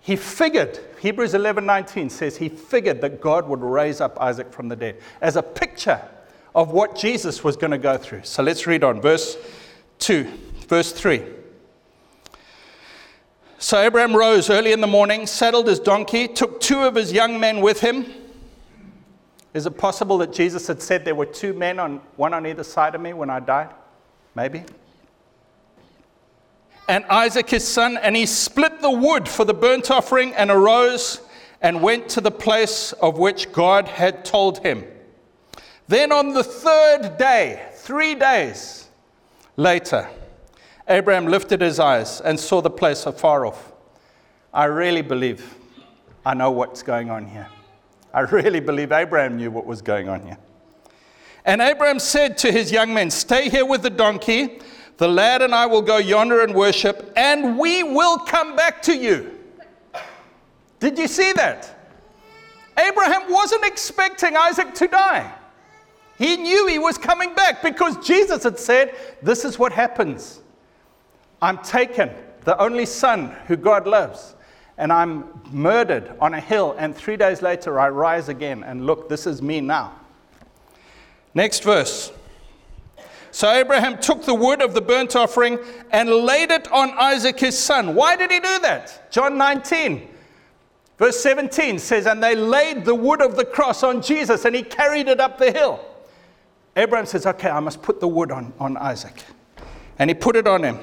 He 0.00 0.16
figured, 0.16 0.80
Hebrews 1.00 1.34
11:19 1.34 2.10
says 2.10 2.36
he 2.36 2.48
figured 2.48 3.00
that 3.02 3.20
God 3.20 3.46
would 3.48 3.60
raise 3.60 4.00
up 4.00 4.20
Isaac 4.20 4.52
from 4.52 4.68
the 4.68 4.76
dead 4.76 4.96
as 5.20 5.36
a 5.36 5.42
picture 5.42 6.00
of 6.54 6.70
what 6.70 6.96
Jesus 6.96 7.44
was 7.44 7.56
going 7.56 7.70
to 7.70 7.78
go 7.78 7.96
through. 7.96 8.22
So 8.24 8.42
let's 8.42 8.66
read 8.66 8.82
on 8.82 9.00
verse 9.00 9.36
2, 10.00 10.24
verse 10.68 10.92
3. 10.92 11.22
So 13.58 13.78
Abraham 13.78 14.16
rose 14.16 14.48
early 14.48 14.72
in 14.72 14.80
the 14.80 14.86
morning, 14.86 15.26
saddled 15.26 15.68
his 15.68 15.78
donkey, 15.78 16.26
took 16.26 16.60
two 16.60 16.80
of 16.80 16.94
his 16.94 17.12
young 17.12 17.38
men 17.38 17.60
with 17.60 17.80
him. 17.80 18.06
Is 19.52 19.66
it 19.66 19.76
possible 19.76 20.16
that 20.18 20.32
Jesus 20.32 20.66
had 20.66 20.80
said 20.80 21.04
there 21.04 21.14
were 21.14 21.26
two 21.26 21.52
men 21.52 21.78
on 21.78 22.00
one 22.16 22.32
on 22.32 22.46
either 22.46 22.64
side 22.64 22.94
of 22.94 23.00
me 23.00 23.12
when 23.12 23.28
I 23.28 23.40
died? 23.40 23.68
Maybe. 24.34 24.64
And 26.88 27.04
Isaac 27.04 27.50
his 27.50 27.66
son, 27.66 27.98
and 27.98 28.16
he 28.16 28.26
split 28.26 28.80
the 28.80 28.90
wood 28.90 29.28
for 29.28 29.44
the 29.44 29.54
burnt 29.54 29.90
offering 29.90 30.34
and 30.34 30.50
arose 30.50 31.20
and 31.60 31.82
went 31.82 32.08
to 32.10 32.20
the 32.20 32.30
place 32.30 32.92
of 32.94 33.18
which 33.18 33.52
God 33.52 33.86
had 33.86 34.24
told 34.24 34.58
him. 34.58 34.84
Then 35.86 36.12
on 36.12 36.32
the 36.32 36.44
third 36.44 37.18
day, 37.18 37.68
three 37.74 38.14
days, 38.14 38.88
Later, 39.60 40.08
Abraham 40.88 41.26
lifted 41.26 41.60
his 41.60 41.78
eyes 41.78 42.22
and 42.22 42.40
saw 42.40 42.62
the 42.62 42.70
place 42.70 43.04
afar 43.04 43.44
off. 43.44 43.74
I 44.54 44.64
really 44.64 45.02
believe 45.02 45.54
I 46.24 46.32
know 46.32 46.50
what's 46.50 46.82
going 46.82 47.10
on 47.10 47.26
here. 47.26 47.46
I 48.14 48.20
really 48.20 48.60
believe 48.60 48.90
Abraham 48.90 49.36
knew 49.36 49.50
what 49.50 49.66
was 49.66 49.82
going 49.82 50.08
on 50.08 50.22
here. 50.22 50.38
And 51.44 51.60
Abraham 51.60 51.98
said 51.98 52.38
to 52.38 52.50
his 52.50 52.72
young 52.72 52.94
men, 52.94 53.10
Stay 53.10 53.50
here 53.50 53.66
with 53.66 53.82
the 53.82 53.90
donkey. 53.90 54.60
The 54.96 55.08
lad 55.08 55.42
and 55.42 55.54
I 55.54 55.66
will 55.66 55.82
go 55.82 55.98
yonder 55.98 56.40
and 56.40 56.54
worship, 56.54 57.12
and 57.14 57.58
we 57.58 57.82
will 57.82 58.16
come 58.16 58.56
back 58.56 58.80
to 58.84 58.96
you. 58.96 59.38
Did 60.78 60.98
you 60.98 61.06
see 61.06 61.32
that? 61.32 61.68
Abraham 62.78 63.30
wasn't 63.30 63.66
expecting 63.66 64.38
Isaac 64.38 64.72
to 64.76 64.88
die. 64.88 65.34
He 66.20 66.36
knew 66.36 66.66
he 66.66 66.78
was 66.78 66.98
coming 66.98 67.34
back 67.34 67.62
because 67.62 67.96
Jesus 68.06 68.42
had 68.42 68.58
said, 68.58 68.94
This 69.22 69.42
is 69.42 69.58
what 69.58 69.72
happens. 69.72 70.42
I'm 71.40 71.56
taken, 71.62 72.10
the 72.44 72.60
only 72.60 72.84
son 72.84 73.34
who 73.46 73.56
God 73.56 73.86
loves, 73.86 74.34
and 74.76 74.92
I'm 74.92 75.24
murdered 75.50 76.12
on 76.20 76.34
a 76.34 76.40
hill, 76.40 76.76
and 76.78 76.94
three 76.94 77.16
days 77.16 77.40
later 77.40 77.80
I 77.80 77.88
rise 77.88 78.28
again, 78.28 78.64
and 78.64 78.84
look, 78.84 79.08
this 79.08 79.26
is 79.26 79.40
me 79.40 79.62
now. 79.62 79.94
Next 81.32 81.62
verse. 81.62 82.12
So 83.30 83.50
Abraham 83.50 83.98
took 83.98 84.22
the 84.26 84.34
wood 84.34 84.60
of 84.60 84.74
the 84.74 84.82
burnt 84.82 85.16
offering 85.16 85.58
and 85.90 86.10
laid 86.10 86.50
it 86.50 86.70
on 86.70 86.90
Isaac 86.98 87.40
his 87.40 87.58
son. 87.58 87.94
Why 87.94 88.16
did 88.16 88.30
he 88.30 88.40
do 88.40 88.58
that? 88.58 89.10
John 89.10 89.38
19. 89.38 90.06
Verse 90.98 91.18
17 91.20 91.78
says, 91.78 92.04
And 92.04 92.22
they 92.22 92.34
laid 92.34 92.84
the 92.84 92.94
wood 92.94 93.22
of 93.22 93.36
the 93.36 93.44
cross 93.46 93.82
on 93.82 94.02
Jesus, 94.02 94.44
and 94.44 94.54
he 94.54 94.62
carried 94.62 95.08
it 95.08 95.18
up 95.18 95.38
the 95.38 95.50
hill. 95.50 95.86
Abraham 96.80 97.06
says, 97.06 97.26
Okay, 97.26 97.50
I 97.50 97.60
must 97.60 97.82
put 97.82 98.00
the 98.00 98.08
wood 98.08 98.30
on, 98.30 98.52
on 98.58 98.76
Isaac. 98.76 99.22
And 99.98 100.08
he 100.08 100.14
put 100.14 100.34
it 100.34 100.46
on 100.46 100.64
him. 100.64 100.78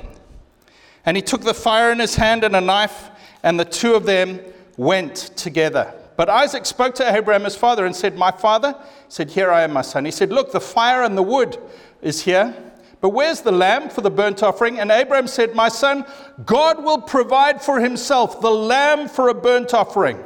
And 1.05 1.17
he 1.17 1.23
took 1.23 1.41
the 1.41 1.53
fire 1.53 1.91
in 1.91 1.99
his 1.99 2.15
hand 2.15 2.43
and 2.43 2.55
a 2.55 2.61
knife, 2.61 3.09
and 3.41 3.59
the 3.59 3.65
two 3.65 3.95
of 3.95 4.05
them 4.05 4.39
went 4.77 5.15
together. 5.15 5.93
But 6.15 6.29
Isaac 6.29 6.65
spoke 6.65 6.95
to 6.95 7.15
Abraham, 7.15 7.43
his 7.43 7.55
father, 7.55 7.85
and 7.85 7.95
said, 7.95 8.17
My 8.17 8.31
father? 8.31 8.73
He 8.73 9.09
said, 9.09 9.31
Here 9.31 9.51
I 9.51 9.63
am, 9.63 9.73
my 9.73 9.81
son. 9.81 10.05
He 10.05 10.11
said, 10.11 10.31
Look, 10.31 10.51
the 10.51 10.61
fire 10.61 11.03
and 11.03 11.17
the 11.17 11.23
wood 11.23 11.57
is 12.01 12.21
here. 12.21 12.55
But 13.01 13.09
where's 13.09 13.41
the 13.41 13.51
lamb 13.51 13.89
for 13.89 14.01
the 14.01 14.09
burnt 14.09 14.41
offering? 14.43 14.79
And 14.79 14.91
Abraham 14.91 15.27
said, 15.27 15.55
My 15.55 15.69
son, 15.69 16.05
God 16.45 16.83
will 16.83 17.01
provide 17.01 17.61
for 17.61 17.79
himself 17.79 18.41
the 18.41 18.51
lamb 18.51 19.07
for 19.07 19.29
a 19.29 19.33
burnt 19.33 19.73
offering. 19.73 20.23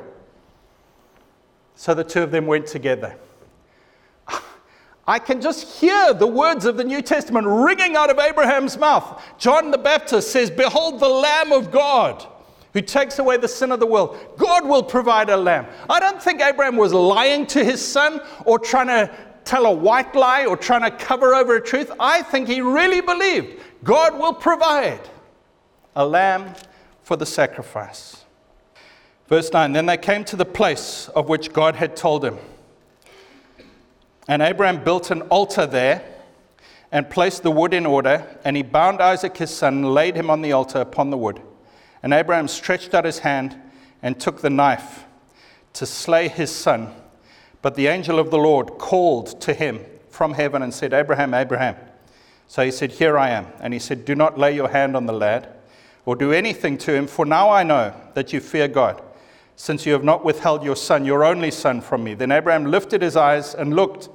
So 1.75 1.94
the 1.94 2.04
two 2.04 2.24
of 2.24 2.32
them 2.32 2.46
went 2.46 2.68
together. 2.68 3.16
I 5.08 5.20
can 5.20 5.41
just 5.41 5.79
hear 5.79 6.13
the 6.13 6.27
words 6.27 6.65
of 6.65 6.77
the 6.77 6.84
New 6.84 7.01
Testament 7.01 7.48
ringing 7.48 7.96
out 7.96 8.10
of 8.10 8.20
Abraham's 8.20 8.77
mouth. 8.77 9.22
John 9.38 9.72
the 9.72 9.77
Baptist 9.77 10.31
says, 10.31 10.51
Behold 10.51 11.00
the 11.00 11.10
Lamb 11.10 11.51
of 11.51 11.72
God 11.72 12.25
who 12.74 12.81
takes 12.81 13.20
away 13.20 13.38
the 13.38 13.48
sin 13.48 13.72
of 13.72 13.79
the 13.79 13.86
world. 13.86 14.17
God 14.38 14.65
will 14.65 14.84
provide 14.84 15.29
a 15.29 15.38
lamb. 15.38 15.65
I 15.89 16.00
don't 16.00 16.22
think 16.22 16.41
Abraham 16.41 16.77
was 16.77 16.93
lying 16.93 17.46
to 17.48 17.63
his 17.63 17.86
son 17.86 18.22
or 18.46 18.60
trying 18.60 18.88
to 18.88 19.13
tell 19.43 19.65
a 19.65 19.72
white 19.72 20.15
lie 20.15 20.46
or 20.46 20.55
trying 20.55 20.89
to 20.89 20.91
cover 20.91 21.36
over 21.36 21.58
a 21.58 21.62
truth. 21.62 21.91
I 22.00 22.22
think 22.22 22.48
he 22.48 22.62
really 22.62 23.01
believed 23.01 23.60
God 23.84 24.17
will 24.17 24.34
provide 24.34 25.01
a 25.96 26.05
lamb 26.05 26.53
for 27.03 27.17
the 27.17 27.25
sacrifice. 27.25 28.24
Verse 29.27 29.51
9 29.51 29.74
Then 29.74 29.86
they 29.86 29.98
came 29.98 30.24
to 30.25 30.36
the 30.36 30.46
place 30.46 31.10
of 31.10 31.27
which 31.27 31.51
God 31.51 31.75
had 31.75 31.96
told 31.96 32.24
him. 32.24 32.38
And 34.28 34.42
Abraham 34.42 34.84
built 34.84 35.12
an 35.12 35.22
altar 35.24 35.66
there 35.66 36.04
and 36.92 37.10
placed 37.10 37.44
the 37.44 37.51
wood 37.51 37.74
in 37.74 37.86
order, 37.86 38.38
and 38.44 38.56
he 38.56 38.63
bound 38.63 39.01
Isaac 39.01 39.38
his 39.38 39.50
son 39.50 39.75
and 39.75 39.94
laid 39.94 40.16
him 40.16 40.30
on 40.30 40.42
the 40.42 40.51
altar 40.51 40.80
upon 40.80 41.10
the 41.10 41.18
wood. 41.18 41.42
And 42.04 42.13
Abraham 42.13 42.48
stretched 42.48 42.94
out 42.94 43.06
his 43.06 43.20
hand 43.20 43.60
and 44.01 44.20
took 44.20 44.42
the 44.42 44.50
knife 44.50 45.06
to 45.74 45.86
slay 45.86 46.28
his 46.28 46.54
son. 46.54 46.94
But 47.62 47.75
the 47.75 47.88
angel 47.88 48.20
of 48.20 48.32
the 48.32 48.38
Lord 48.38 48.78
called 48.78 49.40
to 49.42 49.54
him 49.54 49.80
from 50.10 50.34
heaven 50.34 50.62
and 50.62 50.74
said, 50.74 50.94
Abraham, 50.94 51.34
Abraham. 51.34 51.75
So 52.48 52.66
he 52.66 52.72
said, 52.72 52.92
Here 52.92 53.18
I 53.18 53.30
am. 53.30 53.48
And 53.60 53.74
he 53.74 53.80
said, 53.80 54.04
Do 54.04 54.16
not 54.16 54.38
lay 54.38 54.54
your 54.54 54.70
hand 54.70 54.96
on 54.96 55.06
the 55.06 55.13
lad 55.13 55.48
or 56.06 56.16
do 56.16 56.32
anything 56.32 56.78
to 56.80 56.94
him, 56.94 57.08
for 57.08 57.25
now 57.25 57.50
I 57.50 57.63
know 57.63 57.94
that 58.16 58.34
you 58.34 58.40
fear 58.40 58.68
God 58.68 59.01
since 59.62 59.86
you 59.86 59.94
have 59.94 60.03
not 60.03 60.25
withheld 60.25 60.63
your 60.63 60.75
son, 60.75 61.06
your 61.06 61.24
only 61.24 61.51
son, 61.51 61.82
from 61.82 62.03
me. 62.03 62.15
Then 62.15 62.32
Abraham 62.32 62.65
lifted 62.65 63.03
his 63.03 63.15
eyes 63.15 63.53
and 63.53 63.75
looked, 63.75 64.10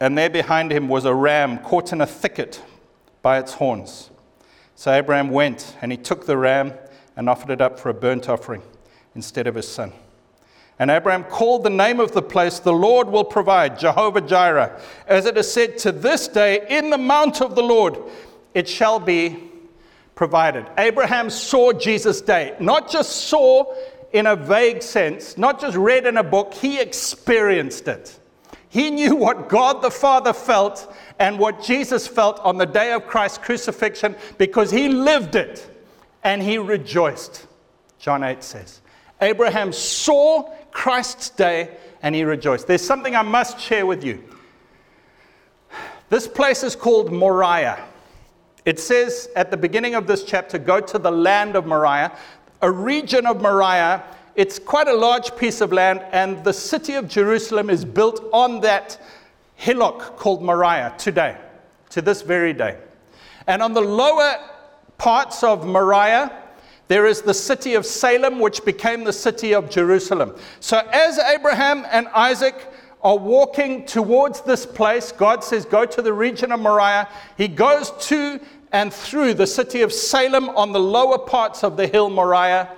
and 0.00 0.18
there 0.18 0.28
behind 0.28 0.72
him 0.72 0.88
was 0.88 1.04
a 1.04 1.14
ram 1.14 1.58
caught 1.58 1.92
in 1.92 2.00
a 2.00 2.06
thicket 2.08 2.60
by 3.22 3.38
its 3.38 3.52
horns. 3.52 4.10
So 4.74 4.92
Abraham 4.92 5.30
went, 5.30 5.76
and 5.80 5.92
he 5.92 5.96
took 5.96 6.26
the 6.26 6.36
ram 6.36 6.72
and 7.16 7.28
offered 7.28 7.50
it 7.50 7.60
up 7.60 7.78
for 7.78 7.88
a 7.88 7.94
burnt 7.94 8.28
offering 8.28 8.62
instead 9.14 9.46
of 9.46 9.54
his 9.54 9.68
son. 9.68 9.92
And 10.80 10.90
Abraham 10.90 11.22
called 11.22 11.62
the 11.62 11.70
name 11.70 12.00
of 12.00 12.10
the 12.10 12.20
place, 12.20 12.58
The 12.58 12.72
Lord 12.72 13.06
will 13.06 13.22
provide, 13.22 13.78
Jehovah 13.78 14.22
Jireh. 14.22 14.76
As 15.06 15.24
it 15.24 15.36
is 15.38 15.52
said 15.52 15.78
to 15.78 15.92
this 15.92 16.26
day, 16.26 16.66
In 16.68 16.90
the 16.90 16.98
mount 16.98 17.40
of 17.40 17.54
the 17.54 17.62
Lord 17.62 17.96
it 18.54 18.66
shall 18.66 18.98
be 18.98 19.50
provided. 20.20 20.66
Abraham 20.76 21.30
saw 21.30 21.72
Jesus' 21.72 22.20
day, 22.20 22.54
not 22.60 22.90
just 22.90 23.28
saw 23.28 23.74
in 24.12 24.26
a 24.26 24.36
vague 24.36 24.82
sense, 24.82 25.38
not 25.38 25.60
just 25.60 25.76
read 25.76 26.06
in 26.06 26.16
a 26.16 26.22
book, 26.22 26.52
he 26.54 26.80
experienced 26.80 27.88
it. 27.88 28.18
He 28.68 28.90
knew 28.90 29.16
what 29.16 29.48
God 29.48 29.82
the 29.82 29.90
Father 29.90 30.32
felt 30.32 30.94
and 31.18 31.38
what 31.38 31.62
Jesus 31.62 32.06
felt 32.06 32.38
on 32.40 32.56
the 32.56 32.66
day 32.66 32.92
of 32.92 33.06
Christ's 33.06 33.38
crucifixion 33.38 34.14
because 34.38 34.70
he 34.70 34.88
lived 34.88 35.34
it 35.34 35.68
and 36.22 36.40
he 36.42 36.58
rejoiced. 36.58 37.46
John 37.98 38.22
8 38.22 38.42
says. 38.42 38.80
Abraham 39.20 39.72
saw 39.72 40.54
Christ's 40.70 41.30
day 41.30 41.76
and 42.02 42.14
he 42.14 42.24
rejoiced. 42.24 42.66
There's 42.66 42.84
something 42.84 43.14
I 43.14 43.22
must 43.22 43.58
share 43.60 43.86
with 43.86 44.04
you. 44.04 44.22
This 46.08 46.26
place 46.26 46.62
is 46.62 46.74
called 46.74 47.12
Moriah. 47.12 47.84
It 48.64 48.78
says 48.78 49.28
at 49.36 49.50
the 49.50 49.56
beginning 49.56 49.94
of 49.94 50.06
this 50.06 50.22
chapter, 50.24 50.58
go 50.58 50.80
to 50.80 50.98
the 50.98 51.10
land 51.10 51.56
of 51.56 51.66
Moriah 51.66 52.16
a 52.62 52.70
region 52.70 53.26
of 53.26 53.40
Moriah. 53.40 54.02
It's 54.34 54.58
quite 54.58 54.88
a 54.88 54.94
large 54.94 55.36
piece 55.36 55.60
of 55.60 55.72
land, 55.72 56.04
and 56.12 56.42
the 56.44 56.52
city 56.52 56.94
of 56.94 57.08
Jerusalem 57.08 57.70
is 57.70 57.84
built 57.84 58.24
on 58.32 58.60
that 58.60 59.00
hillock 59.56 60.16
called 60.16 60.42
Moriah 60.42 60.94
today, 60.96 61.36
to 61.90 62.00
this 62.00 62.22
very 62.22 62.52
day. 62.52 62.78
And 63.46 63.62
on 63.62 63.72
the 63.72 63.80
lower 63.80 64.36
parts 64.98 65.42
of 65.42 65.66
Moriah, 65.66 66.32
there 66.88 67.06
is 67.06 67.22
the 67.22 67.34
city 67.34 67.74
of 67.74 67.86
Salem, 67.86 68.38
which 68.40 68.64
became 68.64 69.04
the 69.04 69.12
city 69.12 69.54
of 69.54 69.70
Jerusalem. 69.70 70.34
So 70.60 70.78
as 70.92 71.18
Abraham 71.18 71.86
and 71.90 72.08
Isaac 72.08 72.66
are 73.02 73.16
walking 73.16 73.86
towards 73.86 74.40
this 74.42 74.66
place, 74.66 75.12
God 75.12 75.42
says, 75.42 75.64
Go 75.64 75.86
to 75.86 76.02
the 76.02 76.12
region 76.12 76.52
of 76.52 76.60
Moriah. 76.60 77.08
He 77.36 77.48
goes 77.48 77.92
to 78.08 78.40
and 78.72 78.92
through 78.92 79.34
the 79.34 79.46
city 79.46 79.82
of 79.82 79.92
Salem 79.92 80.48
on 80.50 80.72
the 80.72 80.80
lower 80.80 81.18
parts 81.18 81.64
of 81.64 81.76
the 81.76 81.86
hill 81.86 82.08
Moriah, 82.10 82.70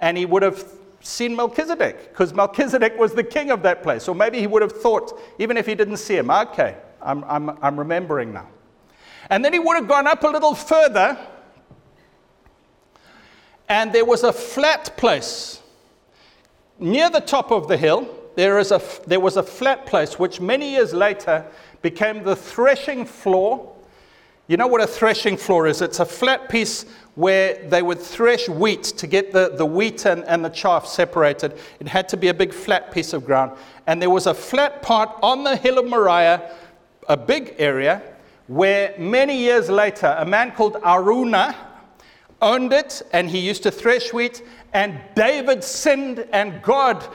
and 0.00 0.16
he 0.16 0.26
would 0.26 0.42
have 0.42 0.64
seen 1.00 1.34
Melchizedek 1.34 2.10
because 2.10 2.32
Melchizedek 2.32 2.98
was 2.98 3.14
the 3.14 3.24
king 3.24 3.50
of 3.50 3.62
that 3.62 3.82
place. 3.82 4.08
Or 4.08 4.14
maybe 4.14 4.38
he 4.38 4.46
would 4.46 4.62
have 4.62 4.72
thought, 4.72 5.20
even 5.38 5.56
if 5.56 5.66
he 5.66 5.74
didn't 5.74 5.96
see 5.96 6.16
him, 6.16 6.30
okay, 6.30 6.76
I'm, 7.02 7.24
I'm, 7.24 7.50
I'm 7.62 7.78
remembering 7.78 8.32
now. 8.32 8.48
And 9.28 9.44
then 9.44 9.52
he 9.52 9.58
would 9.58 9.76
have 9.76 9.88
gone 9.88 10.06
up 10.06 10.22
a 10.24 10.28
little 10.28 10.54
further, 10.54 11.18
and 13.68 13.92
there 13.92 14.04
was 14.04 14.24
a 14.24 14.32
flat 14.32 14.96
place 14.96 15.60
near 16.78 17.08
the 17.10 17.20
top 17.20 17.52
of 17.52 17.68
the 17.68 17.76
hill. 17.76 18.08
There, 18.34 18.58
is 18.58 18.72
a, 18.72 18.80
there 19.06 19.20
was 19.20 19.36
a 19.36 19.42
flat 19.42 19.86
place 19.86 20.18
which 20.18 20.40
many 20.40 20.72
years 20.72 20.92
later 20.92 21.46
became 21.82 22.22
the 22.22 22.34
threshing 22.34 23.04
floor. 23.04 23.76
You 24.50 24.56
know 24.56 24.66
what 24.66 24.80
a 24.80 24.86
threshing 24.88 25.36
floor 25.36 25.68
is? 25.68 25.80
It's 25.80 26.00
a 26.00 26.04
flat 26.04 26.48
piece 26.48 26.84
where 27.14 27.54
they 27.68 27.82
would 27.82 28.00
thresh 28.00 28.48
wheat 28.48 28.82
to 28.82 29.06
get 29.06 29.32
the, 29.32 29.52
the 29.54 29.64
wheat 29.64 30.04
and, 30.06 30.24
and 30.24 30.44
the 30.44 30.48
chaff 30.48 30.88
separated. 30.88 31.56
It 31.78 31.86
had 31.86 32.08
to 32.08 32.16
be 32.16 32.26
a 32.26 32.34
big 32.34 32.52
flat 32.52 32.90
piece 32.90 33.12
of 33.12 33.24
ground. 33.24 33.52
And 33.86 34.02
there 34.02 34.10
was 34.10 34.26
a 34.26 34.34
flat 34.34 34.82
part 34.82 35.08
on 35.22 35.44
the 35.44 35.54
hill 35.54 35.78
of 35.78 35.86
Moriah, 35.86 36.50
a 37.08 37.16
big 37.16 37.54
area, 37.58 38.02
where 38.48 38.92
many 38.98 39.38
years 39.38 39.70
later, 39.70 40.16
a 40.18 40.26
man 40.26 40.50
called 40.50 40.78
Araunah 40.82 41.54
owned 42.42 42.72
it 42.72 43.02
and 43.12 43.30
he 43.30 43.38
used 43.38 43.62
to 43.62 43.70
thresh 43.70 44.12
wheat. 44.12 44.42
And 44.72 45.00
David 45.14 45.62
sinned, 45.62 46.26
and 46.32 46.60
God 46.60 47.06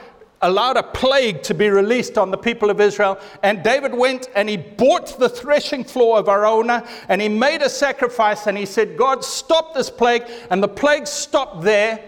allowed 0.42 0.76
a 0.76 0.82
plague 0.82 1.42
to 1.42 1.54
be 1.54 1.68
released 1.68 2.18
on 2.18 2.30
the 2.30 2.36
people 2.36 2.70
of 2.70 2.80
Israel. 2.80 3.18
And 3.42 3.62
David 3.62 3.94
went 3.94 4.28
and 4.34 4.48
he 4.48 4.56
bought 4.56 5.18
the 5.18 5.28
threshing 5.28 5.84
floor 5.84 6.18
of 6.18 6.26
Araunah 6.26 6.86
and 7.08 7.20
he 7.20 7.28
made 7.28 7.62
a 7.62 7.70
sacrifice 7.70 8.46
and 8.46 8.56
he 8.56 8.66
said, 8.66 8.96
God, 8.96 9.24
stop 9.24 9.74
this 9.74 9.90
plague. 9.90 10.24
And 10.50 10.62
the 10.62 10.68
plague 10.68 11.06
stopped 11.06 11.62
there. 11.62 12.02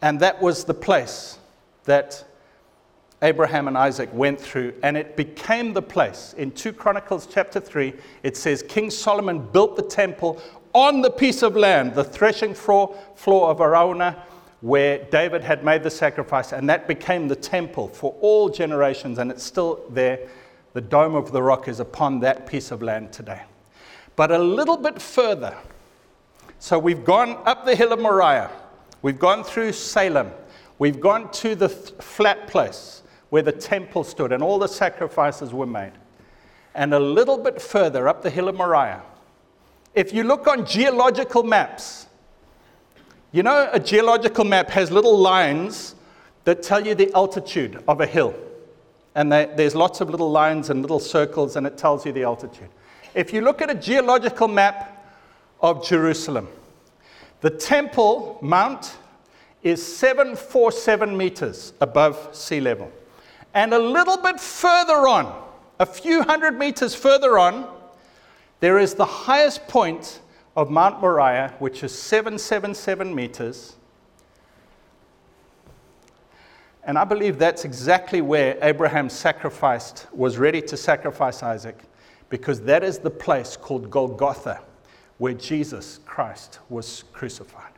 And 0.00 0.18
that 0.20 0.42
was 0.42 0.64
the 0.64 0.74
place 0.74 1.38
that 1.84 2.24
Abraham 3.22 3.68
and 3.68 3.78
Isaac 3.78 4.10
went 4.12 4.40
through. 4.40 4.74
And 4.82 4.96
it 4.96 5.16
became 5.16 5.72
the 5.72 5.82
place. 5.82 6.34
In 6.36 6.50
2 6.50 6.72
Chronicles 6.72 7.28
chapter 7.32 7.60
3, 7.60 7.94
it 8.24 8.36
says, 8.36 8.64
King 8.64 8.90
Solomon 8.90 9.46
built 9.52 9.76
the 9.76 9.82
temple 9.82 10.42
on 10.72 11.02
the 11.02 11.10
piece 11.10 11.42
of 11.42 11.56
land, 11.56 11.94
the 11.94 12.02
threshing 12.02 12.54
floor, 12.54 12.96
floor 13.14 13.50
of 13.50 13.58
Araunah 13.58 14.16
where 14.62 14.98
David 15.10 15.42
had 15.42 15.64
made 15.64 15.82
the 15.82 15.90
sacrifice, 15.90 16.52
and 16.52 16.70
that 16.70 16.86
became 16.88 17.28
the 17.28 17.36
temple 17.36 17.88
for 17.88 18.16
all 18.20 18.48
generations, 18.48 19.18
and 19.18 19.30
it's 19.30 19.42
still 19.42 19.84
there. 19.90 20.20
The 20.72 20.80
Dome 20.80 21.16
of 21.16 21.32
the 21.32 21.42
Rock 21.42 21.68
is 21.68 21.80
upon 21.80 22.20
that 22.20 22.46
piece 22.46 22.70
of 22.70 22.80
land 22.80 23.12
today. 23.12 23.42
But 24.14 24.30
a 24.30 24.38
little 24.38 24.76
bit 24.76 25.02
further, 25.02 25.56
so 26.60 26.78
we've 26.78 27.04
gone 27.04 27.38
up 27.44 27.66
the 27.66 27.74
hill 27.74 27.92
of 27.92 27.98
Moriah, 27.98 28.50
we've 29.02 29.18
gone 29.18 29.42
through 29.42 29.72
Salem, 29.72 30.30
we've 30.78 31.00
gone 31.00 31.30
to 31.32 31.56
the 31.56 31.68
th- 31.68 31.90
flat 32.00 32.46
place 32.46 33.02
where 33.30 33.42
the 33.42 33.52
temple 33.52 34.04
stood 34.04 34.30
and 34.30 34.42
all 34.42 34.58
the 34.58 34.68
sacrifices 34.68 35.52
were 35.52 35.66
made. 35.66 35.92
And 36.74 36.94
a 36.94 37.00
little 37.00 37.36
bit 37.36 37.60
further 37.60 38.06
up 38.06 38.22
the 38.22 38.30
hill 38.30 38.48
of 38.48 38.54
Moriah, 38.54 39.02
if 39.94 40.12
you 40.14 40.22
look 40.22 40.46
on 40.46 40.64
geological 40.64 41.42
maps, 41.42 42.06
you 43.32 43.42
know, 43.42 43.70
a 43.72 43.80
geological 43.80 44.44
map 44.44 44.68
has 44.70 44.90
little 44.90 45.18
lines 45.18 45.94
that 46.44 46.62
tell 46.62 46.86
you 46.86 46.94
the 46.94 47.12
altitude 47.14 47.82
of 47.88 48.00
a 48.00 48.06
hill. 48.06 48.34
And 49.14 49.32
they, 49.32 49.50
there's 49.56 49.74
lots 49.74 50.00
of 50.02 50.10
little 50.10 50.30
lines 50.30 50.68
and 50.68 50.82
little 50.82 51.00
circles, 51.00 51.56
and 51.56 51.66
it 51.66 51.78
tells 51.78 52.04
you 52.04 52.12
the 52.12 52.24
altitude. 52.24 52.68
If 53.14 53.32
you 53.32 53.40
look 53.40 53.62
at 53.62 53.70
a 53.70 53.74
geological 53.74 54.48
map 54.48 55.06
of 55.60 55.86
Jerusalem, 55.86 56.48
the 57.40 57.50
Temple 57.50 58.38
Mount 58.42 58.96
is 59.62 59.84
747 59.84 61.16
meters 61.16 61.72
above 61.80 62.28
sea 62.32 62.60
level. 62.60 62.90
And 63.54 63.72
a 63.72 63.78
little 63.78 64.16
bit 64.16 64.40
further 64.40 65.06
on, 65.06 65.42
a 65.78 65.86
few 65.86 66.22
hundred 66.22 66.58
meters 66.58 66.94
further 66.94 67.38
on, 67.38 67.66
there 68.60 68.78
is 68.78 68.94
the 68.94 69.04
highest 69.04 69.66
point 69.68 70.20
of 70.56 70.70
Mount 70.70 71.00
Moriah, 71.00 71.54
which 71.58 71.82
is 71.82 71.96
777 71.96 73.14
meters. 73.14 73.76
And 76.84 76.98
I 76.98 77.04
believe 77.04 77.38
that's 77.38 77.64
exactly 77.64 78.20
where 78.20 78.58
Abraham 78.60 79.08
sacrificed, 79.08 80.06
was 80.12 80.36
ready 80.36 80.60
to 80.62 80.76
sacrifice 80.76 81.42
Isaac, 81.42 81.78
because 82.28 82.60
that 82.62 82.82
is 82.82 82.98
the 82.98 83.10
place 83.10 83.56
called 83.56 83.90
Golgotha, 83.90 84.60
where 85.18 85.34
Jesus 85.34 86.00
Christ 86.04 86.58
was 86.68 87.04
crucified. 87.12 87.72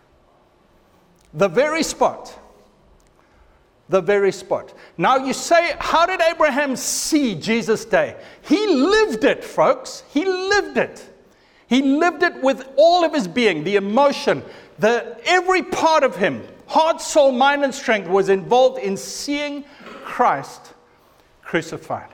The 1.35 1.49
very 1.49 1.83
spot. 1.83 2.39
The 3.89 4.01
very 4.01 4.33
spot. 4.33 4.73
Now 4.97 5.17
you 5.17 5.35
say, 5.35 5.75
how 5.79 6.07
did 6.07 6.23
Abraham 6.23 6.75
see 6.75 7.35
Jesus' 7.35 7.85
day? 7.85 8.17
He 8.43 8.67
lived 8.67 9.25
it, 9.25 9.45
folks. 9.45 10.05
He 10.09 10.25
lived 10.25 10.79
it. 10.79 11.14
He 11.67 11.83
lived 11.83 12.23
it 12.23 12.43
with 12.43 12.69
all 12.77 13.05
of 13.05 13.15
his 13.15 13.27
being, 13.27 13.65
the 13.65 13.77
emotion, 13.77 14.43
the 14.79 15.19
every 15.25 15.63
part 15.63 16.03
of 16.03 16.17
him, 16.17 16.47
heart, 16.67 17.01
soul, 17.01 17.33
mind, 17.33 17.65
and 17.65 17.75
strength 17.75 18.09
was 18.09 18.29
involved 18.29 18.79
in 18.79 18.97
seeing 18.97 19.65
Christ 20.05 20.75
crucified. 21.43 22.11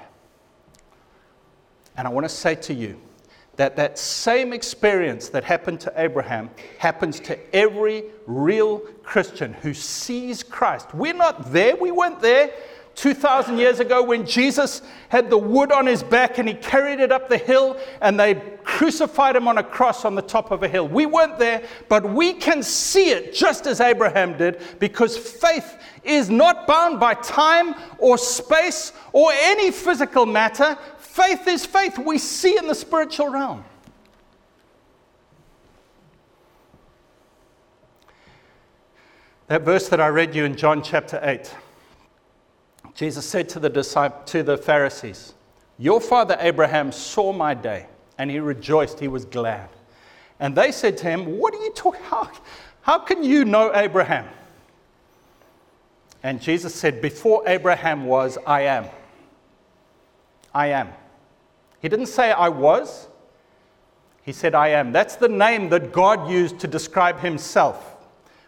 And 1.97 2.07
I 2.07 2.11
want 2.11 2.25
to 2.25 2.35
say 2.35 2.55
to 2.55 2.75
you 2.75 3.01
that 3.57 3.77
that 3.77 3.99
same 3.99 4.53
experience 4.53 5.29
that 5.31 5.45
happened 5.45 5.81
to 5.81 5.93
Abraham 5.97 6.51
happens 6.79 7.21
to 7.21 7.39
every 7.55 8.05
real 8.27 8.79
Christian 9.03 9.53
who 9.53 9.75
sees 9.75 10.43
Christ. 10.43 10.95
We're 10.95 11.13
not 11.13 11.53
there, 11.53 11.77
we 11.77 11.91
weren't 11.91 12.21
there 12.21 12.53
2,000 12.97 13.57
years 13.57 13.81
ago 13.81 14.03
when 14.03 14.27
Jesus 14.27 14.83
had 15.09 15.31
the 15.31 15.39
wood 15.39 15.73
on 15.73 15.87
his 15.87 16.03
back 16.03 16.39
and 16.39 16.49
he 16.49 16.55
carried 16.55 17.01
it 17.01 17.11
up 17.11 17.29
the 17.29 17.39
hill 17.39 17.79
and 18.01 18.21
they 18.21 18.35
crucified 18.65 19.37
him 19.37 19.49
on 19.49 19.59
a 19.59 19.63
cross 19.63 20.05
on 20.05 20.15
the 20.15 20.23
top 20.23 20.51
of 20.51 20.63
a 20.63 20.69
hill. 20.69 20.87
We 20.87 21.07
weren't 21.07 21.39
there, 21.39 21.63
but 21.89 22.05
we 22.13 22.35
can 22.35 22.63
see 22.63 23.11
it 23.11 23.35
just 23.35 23.67
as 23.67 23.81
Abraham 23.81 24.37
did 24.37 24.61
because 24.79 25.17
faith 25.17 25.79
is 26.05 26.29
not 26.29 26.67
bound 26.67 27.01
by 27.01 27.15
time 27.15 27.75
or 27.99 28.19
space 28.19 28.93
or 29.13 29.31
any 29.33 29.71
physical 29.71 30.27
matter. 30.27 30.77
Faith 30.99 31.47
is 31.49 31.65
faith. 31.65 31.99
We 31.99 32.19
see 32.19 32.59
in 32.59 32.67
the 32.67 32.75
spiritual 32.75 33.29
realm. 33.31 33.65
That 39.47 39.63
verse 39.63 39.89
that 39.89 40.01
I 40.01 40.09
read 40.09 40.35
you 40.35 40.45
in 40.45 40.55
John 40.55 40.83
chapter 40.83 41.19
8 41.23 41.53
Jesus 43.01 43.25
said 43.25 43.49
to 43.49 43.59
the, 43.59 43.71
to 44.27 44.43
the 44.43 44.59
Pharisees, 44.59 45.33
Your 45.79 46.03
father 46.03 46.37
Abraham 46.39 46.93
saw 46.93 47.33
my 47.33 47.55
day, 47.55 47.87
and 48.19 48.31
he 48.31 48.41
rejoiced, 48.41 49.01
he 49.01 49.09
was 49.09 49.25
glad. 49.25 49.71
And 50.39 50.55
they 50.55 50.71
said 50.71 50.99
to 50.99 51.05
him, 51.05 51.39
What 51.39 51.55
are 51.55 51.65
you 51.65 51.73
talking 51.73 52.03
how 52.83 52.99
can 52.99 53.25
you 53.25 53.47
know 53.47 53.75
Abraham? 53.75 54.29
And 56.23 56.43
Jesus 56.43 56.75
said, 56.75 57.01
Before 57.01 57.43
Abraham 57.49 58.05
was, 58.05 58.37
I 58.47 58.65
am. 58.65 58.85
I 60.53 60.67
am. 60.67 60.91
He 61.81 61.89
didn't 61.89 62.09
say 62.09 62.33
I 62.33 62.51
was, 62.51 63.09
he 64.23 64.33
said 64.33 64.55
I 64.55 64.69
am. 64.69 64.93
That's 64.93 65.17
the 65.17 65.31
name 65.31 65.71
that 65.71 65.91
God 65.91 66.31
used 66.31 66.59
to 66.59 66.67
describe 66.67 67.21
himself. 67.21 67.90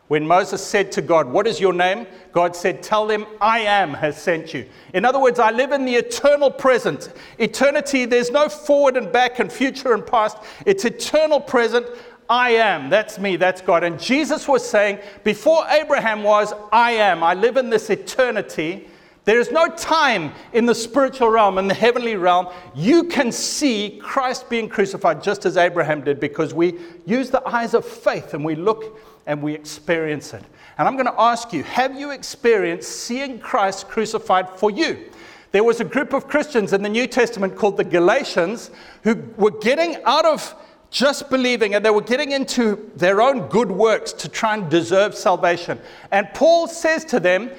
When 0.08 0.26
Moses 0.26 0.64
said 0.64 0.92
to 0.92 1.02
God, 1.02 1.26
What 1.26 1.46
is 1.46 1.60
your 1.60 1.72
name? 1.72 2.06
God 2.32 2.54
said, 2.54 2.82
Tell 2.82 3.06
them, 3.06 3.26
I 3.40 3.60
am 3.60 3.94
has 3.94 4.20
sent 4.20 4.52
you. 4.52 4.68
In 4.92 5.04
other 5.04 5.20
words, 5.20 5.38
I 5.38 5.50
live 5.50 5.72
in 5.72 5.84
the 5.84 5.94
eternal 5.94 6.50
present. 6.50 7.12
Eternity, 7.38 8.04
there's 8.04 8.30
no 8.30 8.48
forward 8.48 8.96
and 8.96 9.10
back 9.10 9.38
and 9.38 9.50
future 9.50 9.94
and 9.94 10.06
past. 10.06 10.38
It's 10.66 10.84
eternal 10.84 11.40
present. 11.40 11.86
I 12.28 12.50
am. 12.50 12.88
That's 12.90 13.18
me. 13.18 13.36
That's 13.36 13.60
God. 13.60 13.84
And 13.84 13.98
Jesus 13.98 14.48
was 14.48 14.68
saying, 14.68 14.98
Before 15.24 15.66
Abraham 15.68 16.22
was, 16.22 16.52
I 16.72 16.92
am. 16.92 17.22
I 17.22 17.34
live 17.34 17.56
in 17.56 17.70
this 17.70 17.90
eternity. 17.90 18.88
There 19.24 19.38
is 19.38 19.52
no 19.52 19.68
time 19.68 20.32
in 20.52 20.66
the 20.66 20.74
spiritual 20.74 21.28
realm, 21.28 21.56
in 21.56 21.68
the 21.68 21.74
heavenly 21.74 22.16
realm. 22.16 22.48
You 22.74 23.04
can 23.04 23.30
see 23.30 24.00
Christ 24.02 24.50
being 24.50 24.68
crucified 24.68 25.22
just 25.22 25.46
as 25.46 25.56
Abraham 25.56 26.02
did 26.02 26.18
because 26.18 26.52
we 26.52 26.78
use 27.06 27.30
the 27.30 27.46
eyes 27.46 27.74
of 27.74 27.84
faith 27.84 28.34
and 28.34 28.44
we 28.44 28.56
look 28.56 28.98
and 29.26 29.42
we 29.42 29.54
experience 29.54 30.34
it. 30.34 30.42
And 30.78 30.88
I'm 30.88 30.94
going 30.94 31.06
to 31.06 31.20
ask 31.20 31.52
you 31.52 31.62
have 31.62 31.98
you 31.98 32.10
experienced 32.10 32.90
seeing 32.90 33.38
Christ 33.38 33.88
crucified 33.88 34.48
for 34.50 34.70
you? 34.70 35.10
There 35.52 35.64
was 35.64 35.80
a 35.80 35.84
group 35.84 36.14
of 36.14 36.28
Christians 36.28 36.72
in 36.72 36.82
the 36.82 36.88
New 36.88 37.06
Testament 37.06 37.56
called 37.56 37.76
the 37.76 37.84
Galatians 37.84 38.70
who 39.02 39.22
were 39.36 39.50
getting 39.50 40.02
out 40.04 40.24
of 40.24 40.54
just 40.90 41.30
believing, 41.30 41.74
and 41.74 41.84
they 41.84 41.90
were 41.90 42.02
getting 42.02 42.32
into 42.32 42.90
their 42.96 43.22
own 43.22 43.48
good 43.48 43.70
works 43.70 44.12
to 44.12 44.28
try 44.28 44.54
and 44.54 44.70
deserve 44.70 45.14
salvation. 45.14 45.78
And 46.10 46.28
Paul 46.34 46.68
says 46.68 47.04
to 47.06 47.20
them, 47.20 47.50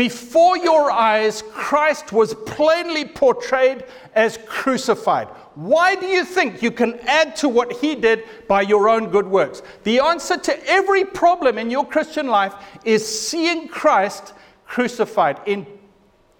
Before 0.00 0.56
your 0.56 0.90
eyes, 0.90 1.42
Christ 1.52 2.10
was 2.10 2.32
plainly 2.46 3.04
portrayed 3.04 3.84
as 4.14 4.38
crucified. 4.46 5.28
Why 5.56 5.94
do 5.94 6.06
you 6.06 6.24
think 6.24 6.62
you 6.62 6.70
can 6.70 6.98
add 7.00 7.36
to 7.36 7.50
what 7.50 7.70
he 7.70 7.94
did 7.96 8.24
by 8.48 8.62
your 8.62 8.88
own 8.88 9.10
good 9.10 9.26
works? 9.26 9.60
The 9.84 9.98
answer 9.98 10.38
to 10.38 10.66
every 10.66 11.04
problem 11.04 11.58
in 11.58 11.68
your 11.68 11.86
Christian 11.86 12.28
life 12.28 12.54
is 12.82 13.06
seeing 13.06 13.68
Christ 13.68 14.32
crucified 14.64 15.38
in 15.44 15.66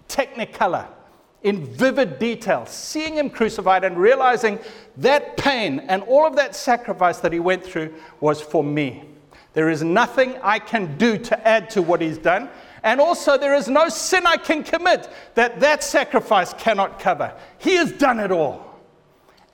technicolor 0.09 0.87
in 1.43 1.67
vivid 1.67 2.19
detail, 2.19 2.65
seeing 2.65 3.17
him 3.17 3.29
crucified 3.29 3.85
and 3.85 3.99
realizing 3.99 4.59
that 4.97 5.37
pain 5.37 5.81
and 5.81 6.03
all 6.05 6.27
of 6.27 6.35
that 6.37 6.57
sacrifice 6.57 7.19
that 7.19 7.31
he 7.35 7.41
went 7.41 7.63
through 7.63 7.93
was 8.21 8.41
for 8.41 8.65
me. 8.65 9.05
There 9.53 9.69
is 9.69 9.83
nothing 9.83 10.37
I 10.43 10.61
can 10.61 10.97
do 10.97 11.19
to 11.19 11.47
add 11.47 11.69
to 11.71 11.83
what 11.83 12.01
he's 12.01 12.19
done. 12.19 12.49
And 12.83 13.01
also, 13.01 13.37
there 13.37 13.55
is 13.55 13.69
no 13.69 13.89
sin 13.89 14.27
I 14.27 14.37
can 14.37 14.63
commit 14.63 15.09
that 15.35 15.61
that 15.61 15.85
sacrifice 15.85 16.55
cannot 16.55 16.99
cover. 16.99 17.35
He 17.59 17.77
has 17.77 17.93
done 17.93 18.19
it 18.21 18.31
all. 18.31 18.79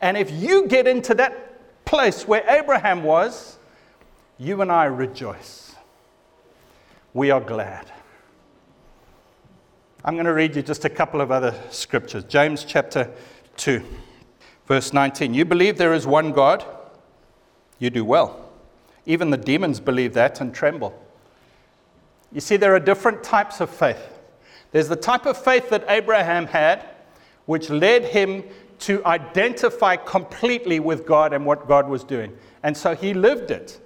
And 0.01 0.17
if 0.17 0.31
you 0.31 0.67
get 0.67 0.87
into 0.87 1.15
that 1.15 1.85
place 1.85 2.29
where 2.29 2.45
Abraham 2.49 3.03
was, 3.03 3.59
you 4.39 4.61
and 4.61 4.71
I 4.71 4.85
rejoice. 4.85 5.75
We 7.15 7.31
are 7.31 7.41
glad. 7.41 7.91
I'm 10.05 10.15
going 10.15 10.27
to 10.27 10.35
read 10.35 10.55
you 10.55 10.63
just 10.63 10.85
a 10.85 10.91
couple 10.91 11.21
of 11.21 11.33
other 11.33 11.55
scriptures. 11.71 12.23
James 12.25 12.65
chapter 12.65 13.11
2, 13.57 13.83
verse 14.67 14.93
19. 14.93 15.35
You 15.35 15.45
believe 15.45 15.79
there 15.79 15.95
is 15.95 16.07
one 16.07 16.31
God? 16.33 16.65
You 17.79 17.91
do 17.91 18.05
well. 18.05 18.51
Even 19.07 19.31
the 19.31 19.37
demons 19.37 19.81
believe 19.81 20.15
that 20.15 20.41
and 20.41 20.55
tremble. 20.55 20.95
You 22.37 22.43
see, 22.43 22.59
there 22.59 22.75
are 22.75 22.81
different 22.81 23.25
types 23.25 23.63
of 23.63 23.71
faith. 23.71 24.21
There's 24.71 24.89
the 24.89 24.95
type 24.95 25.25
of 25.25 25.43
faith 25.43 25.71
that 25.71 25.87
Abraham 25.89 26.47
had, 26.47 26.85
which 27.47 27.71
led 27.71 28.05
him 28.05 28.45
to 28.81 29.03
identify 29.07 29.97
completely 29.97 30.79
with 30.79 31.07
God 31.07 31.33
and 31.33 31.47
what 31.47 31.67
God 31.67 31.89
was 31.89 32.05
doing. 32.05 32.37
And 32.63 32.77
so 32.77 32.95
he 32.95 33.15
lived 33.15 33.51
it. 33.51 33.81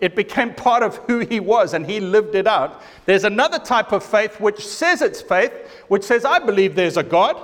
It 0.00 0.16
became 0.16 0.54
part 0.54 0.82
of 0.82 0.96
who 1.06 1.20
he 1.20 1.38
was 1.38 1.72
and 1.72 1.86
he 1.86 2.00
lived 2.00 2.34
it 2.34 2.48
out. 2.48 2.82
There's 3.06 3.22
another 3.22 3.60
type 3.60 3.92
of 3.92 4.02
faith 4.02 4.40
which 4.40 4.66
says 4.66 5.00
it's 5.00 5.22
faith, 5.22 5.52
which 5.86 6.02
says, 6.02 6.24
I 6.24 6.40
believe 6.40 6.74
there's 6.74 6.96
a 6.96 7.04
God. 7.04 7.40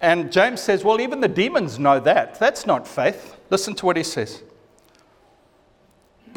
And 0.00 0.32
James 0.32 0.62
says, 0.62 0.84
Well, 0.84 1.02
even 1.02 1.20
the 1.20 1.28
demons 1.28 1.78
know 1.78 2.00
that. 2.00 2.38
That's 2.38 2.64
not 2.64 2.88
faith. 2.88 3.36
Listen 3.50 3.74
to 3.74 3.84
what 3.84 3.98
he 3.98 4.04
says. 4.04 4.42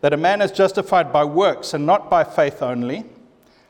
that 0.00 0.12
a 0.12 0.16
man 0.16 0.40
is 0.40 0.52
justified 0.52 1.12
by 1.12 1.24
works 1.24 1.74
and 1.74 1.84
not 1.84 2.08
by 2.08 2.24
faith 2.24 2.62
only. 2.62 3.04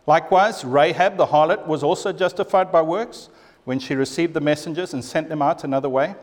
Likewise, 0.06 0.64
Rahab 0.64 1.16
the 1.16 1.26
harlot 1.26 1.66
was 1.66 1.82
also 1.82 2.12
justified 2.12 2.72
by 2.72 2.82
works 2.82 3.28
when 3.64 3.78
she 3.78 3.94
received 3.94 4.34
the 4.34 4.40
messengers 4.40 4.94
and 4.94 5.04
sent 5.04 5.28
them 5.28 5.42
out 5.42 5.64
another 5.64 5.88
way. 5.88 6.14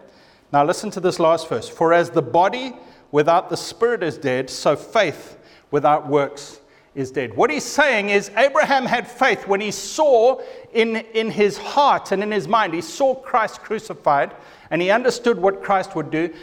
Now 0.52 0.64
listen 0.64 0.90
to 0.92 1.00
this 1.00 1.20
last 1.20 1.48
verse. 1.50 1.70
For 1.70 1.94
as 1.94 2.10
the 2.10 2.22
body 2.22 2.74
without 3.12 3.50
the 3.50 3.58
spirit 3.58 4.04
is 4.04 4.18
dead, 4.18 4.50
so 4.50 4.76
faith 4.76 5.38
without 5.72 6.08
works 6.08 6.60
is 6.96 7.12
dead. 7.12 7.36
What 7.36 7.50
he's 7.52 7.66
saying 7.66 8.10
is 8.10 8.32
Abraham 8.38 8.86
had 8.86 9.08
faith 9.08 9.48
when 9.48 9.62
he 9.62 9.72
saw 9.72 10.42
in, 10.74 10.96
in 10.96 11.30
his 11.30 11.58
heart 11.58 12.12
and 12.12 12.24
in 12.24 12.32
his 12.32 12.48
mind, 12.48 12.74
he 12.74 12.82
saw 12.82 13.14
Christ 13.14 13.62
crucified 13.62 14.34
and 14.72 14.82
he 14.82 14.90
understood 14.90 15.38
what 15.38 15.62
Christ 15.62 15.96
would 15.96 16.10
do. 16.10 16.34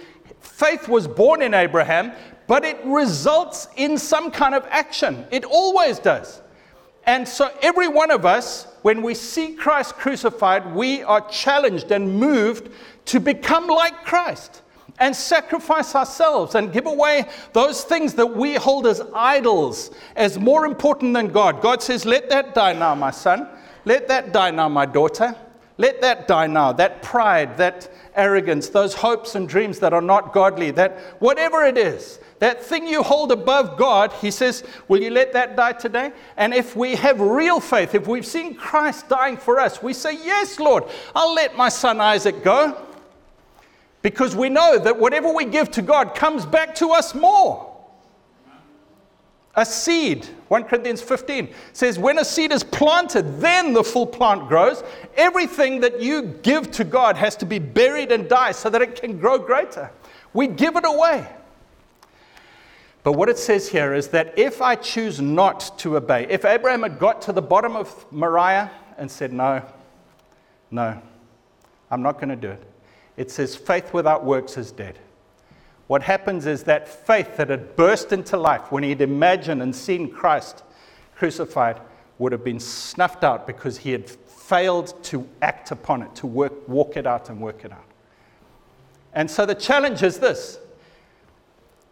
Faith 0.41 0.89
was 0.89 1.09
born 1.09 1.41
in 1.41 1.55
Abraham, 1.55 2.13
but 2.47 2.65
it 2.65 2.79
results 2.85 3.69
in 3.77 3.99
some 3.99 4.31
kind 4.31 4.55
of 4.55 4.67
action. 4.71 5.27
It 5.31 5.45
always 5.45 5.99
does. 5.99 6.41
And 7.05 7.27
so, 7.27 7.51
every 7.63 7.89
one 7.89 8.11
of 8.11 8.25
us, 8.25 8.69
when 8.83 9.03
we 9.03 9.15
see 9.15 9.55
Christ 9.55 9.95
crucified, 9.97 10.75
we 10.75 11.03
are 11.03 11.21
challenged 11.29 11.91
and 11.91 12.19
moved 12.19 12.71
to 13.07 13.19
become 13.19 13.67
like 13.67 14.05
Christ 14.05 14.63
and 14.99 15.15
sacrifice 15.15 15.95
ourselves 15.97 16.55
and 16.55 16.73
give 16.73 16.87
away 16.87 17.25
those 17.53 17.83
things 17.83 18.15
that 18.15 18.27
we 18.27 18.55
hold 18.55 18.87
as 18.87 19.03
idols 19.15 19.91
as 20.15 20.39
more 20.39 20.65
important 20.65 21.13
than 21.15 21.29
God. 21.29 21.61
God 21.61 21.83
says, 21.83 22.05
Let 22.05 22.31
that 22.31 22.55
die 22.55 22.73
now, 22.73 22.95
my 22.95 23.11
son. 23.11 23.49
Let 23.85 24.07
that 24.09 24.33
die 24.33 24.53
now, 24.53 24.69
my 24.69 24.87
daughter. 24.87 25.35
Let 25.79 26.01
that 26.03 26.29
die 26.29 26.47
now. 26.47 26.73
That 26.73 27.03
pride, 27.03 27.57
that 27.57 27.91
arrogance, 28.15 28.69
those 28.69 28.95
hopes 28.95 29.35
and 29.35 29.49
dreams 29.49 29.79
that 29.79 29.93
are 29.93 30.03
not 30.03 30.33
godly, 30.33 30.71
that 30.73 30.99
whatever 31.21 31.65
it 31.65 31.79
is, 31.79 32.19
that 32.41 32.63
thing 32.63 32.87
you 32.87 33.03
hold 33.03 33.33
above 33.33 33.79
God, 33.79 34.13
he 34.15 34.31
says, 34.31 34.65
Will 34.89 35.01
you 35.01 35.11
let 35.11 35.33
that 35.33 35.57
die 35.57 35.73
today? 35.73 36.13
And 36.37 36.53
if 36.53 36.77
we 36.77 36.95
have 36.97 37.21
real 37.21 37.61
faith, 37.61 37.95
if 37.95 38.07
we've 38.07 38.27
seen 38.27 38.55
Christ 38.55 39.09
dying 39.09 39.37
for 39.37 39.59
us, 39.59 39.83
we 39.83 39.93
say, 39.93 40.15
Yes, 40.15 40.59
Lord, 40.59 40.85
I'll 41.15 41.35
let 41.35 41.57
my 41.57 41.69
son 41.69 42.01
Isaac 42.01 42.43
go. 42.43 42.81
Because 44.03 44.35
we 44.35 44.49
know 44.49 44.79
that 44.79 44.99
whatever 44.99 45.33
we 45.33 45.45
give 45.45 45.71
to 45.73 45.83
God 45.83 46.15
comes 46.15 46.45
back 46.45 46.75
to 46.77 46.91
us 46.91 47.15
more. 47.15 47.72
A 49.55 49.67
seed, 49.67 50.25
1 50.49 50.65
Corinthians 50.65 51.03
15 51.03 51.53
says, 51.75 51.99
when 51.99 52.19
a 52.19 52.25
seed 52.25 52.53
is 52.53 52.65
planted, 52.65 53.41
then 53.41 53.75
the 53.75 53.85
full 53.85 54.07
plant 54.07 54.49
grows. 54.49 54.83
Everything 55.15 55.81
that 55.81 56.01
you 56.01 56.23
give 56.23 56.71
to 56.73 56.85
God 56.85 57.17
has 57.19 57.37
to 57.37 57.47
be 57.47 57.59
buried 57.59 58.13
and 58.13 58.29
die 58.29 58.53
so 58.53 58.71
that 58.71 58.81
it 58.81 59.01
can 59.01 59.19
grow 59.19 59.39
greater. 59.39 59.91
We 60.33 60.47
give 60.47 60.77
it 60.77 60.87
away. 60.87 61.29
But 63.03 63.13
what 63.13 63.29
it 63.29 63.37
says 63.37 63.69
here 63.69 63.93
is 63.95 64.09
that 64.09 64.39
if 64.39 64.63
I 64.63 64.77
choose 64.77 65.21
not 65.21 65.77
to 65.81 65.97
obey, 65.97 66.27
if 66.31 66.45
Abraham 66.45 66.83
had 66.83 66.99
got 66.99 67.21
to 67.23 67.33
the 67.33 67.43
bottom 67.43 67.77
of 67.77 68.11
Moriah 68.13 68.71
and 68.97 69.11
said, 69.11 69.33
No, 69.33 69.63
no, 70.71 71.03
I'm 71.91 72.03
not 72.03 72.15
going 72.15 72.29
to 72.29 72.37
do 72.37 72.51
it, 72.51 72.63
it 73.17 73.31
says, 73.31 73.55
faith 73.55 73.93
without 73.93 74.25
works 74.25 74.57
is 74.57 74.73
dead. 74.73 74.99
What 75.87 76.03
happens 76.03 76.47
is 76.47 76.63
that 76.65 76.89
faith 76.89 77.37
that 77.37 77.51
had 77.51 77.77
burst 77.77 78.13
into 78.13 78.37
life 78.37 78.71
when 78.73 78.83
he'd 78.83 79.01
imagined 79.01 79.63
and 79.63 79.75
seen 79.75 80.11
Christ 80.11 80.63
crucified 81.15 81.81
would 82.19 82.33
have 82.33 82.45
been 82.45 82.61
snuffed 82.61 83.25
out 83.25 83.47
because 83.47 83.79
he 83.79 83.93
had 83.93 84.09
failed 84.09 85.03
to 85.05 85.29
act 85.41 85.71
upon 85.71 86.03
it, 86.03 86.15
to 86.17 86.27
work, 86.27 86.69
walk 86.69 86.97
it 86.97 87.07
out 87.07 87.31
and 87.31 87.41
work 87.41 87.65
it 87.65 87.73
out. 87.73 87.85
And 89.13 89.31
so 89.31 89.45
the 89.45 89.55
challenge 89.55 90.03
is 90.03 90.19
this 90.19 90.59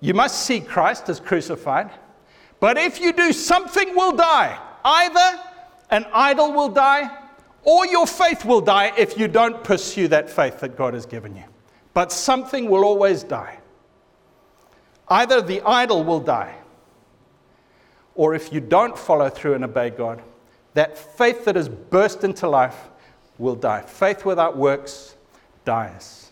you 0.00 0.14
must 0.14 0.44
see 0.46 0.60
Christ 0.60 1.08
as 1.08 1.20
crucified, 1.20 1.90
but 2.58 2.78
if 2.78 3.00
you 3.00 3.12
do, 3.12 3.32
something 3.32 3.94
will 3.94 4.12
die. 4.12 4.58
Either 4.84 5.42
an 5.90 6.06
idol 6.12 6.52
will 6.52 6.70
die 6.70 7.10
or 7.62 7.86
your 7.86 8.06
faith 8.06 8.44
will 8.44 8.60
die 8.60 8.92
if 8.96 9.18
you 9.18 9.28
don't 9.28 9.62
pursue 9.62 10.08
that 10.08 10.30
faith 10.30 10.60
that 10.60 10.76
God 10.76 10.94
has 10.94 11.04
given 11.04 11.36
you. 11.36 11.44
But 11.92 12.12
something 12.12 12.70
will 12.70 12.84
always 12.84 13.22
die. 13.22 13.59
Either 15.10 15.42
the 15.42 15.60
idol 15.62 16.04
will 16.04 16.20
die, 16.20 16.54
or 18.14 18.34
if 18.34 18.52
you 18.52 18.60
don't 18.60 18.96
follow 18.96 19.28
through 19.28 19.54
and 19.54 19.64
obey 19.64 19.90
God, 19.90 20.22
that 20.74 20.96
faith 20.96 21.44
that 21.44 21.56
has 21.56 21.68
burst 21.68 22.22
into 22.22 22.48
life 22.48 22.88
will 23.38 23.56
die. 23.56 23.82
Faith 23.82 24.24
without 24.24 24.56
works 24.56 25.16
dies. 25.64 26.30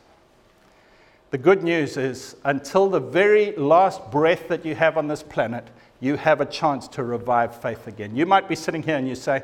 The 1.31 1.39
good 1.39 1.63
news 1.63 1.97
is, 1.97 2.37
until 2.45 2.89
the 2.89 3.01
very 3.01 3.53
last 3.57 4.11
breath 4.11 4.49
that 4.49 4.65
you 4.65 4.75
have 4.75 4.97
on 4.97 5.09
this 5.09 5.23
planet, 5.23 5.67
you 6.01 6.17
have 6.17 6.41
a 6.41 6.47
chance 6.47 6.87
to 6.89 7.03
revive 7.03 7.61
faith 7.61 7.87
again. 7.87 8.15
You 8.15 8.27
might 8.27 8.49
be 8.49 8.55
sitting 8.55 8.83
here 8.83 8.97
and 8.97 9.09
you 9.09 9.15
say, 9.15 9.43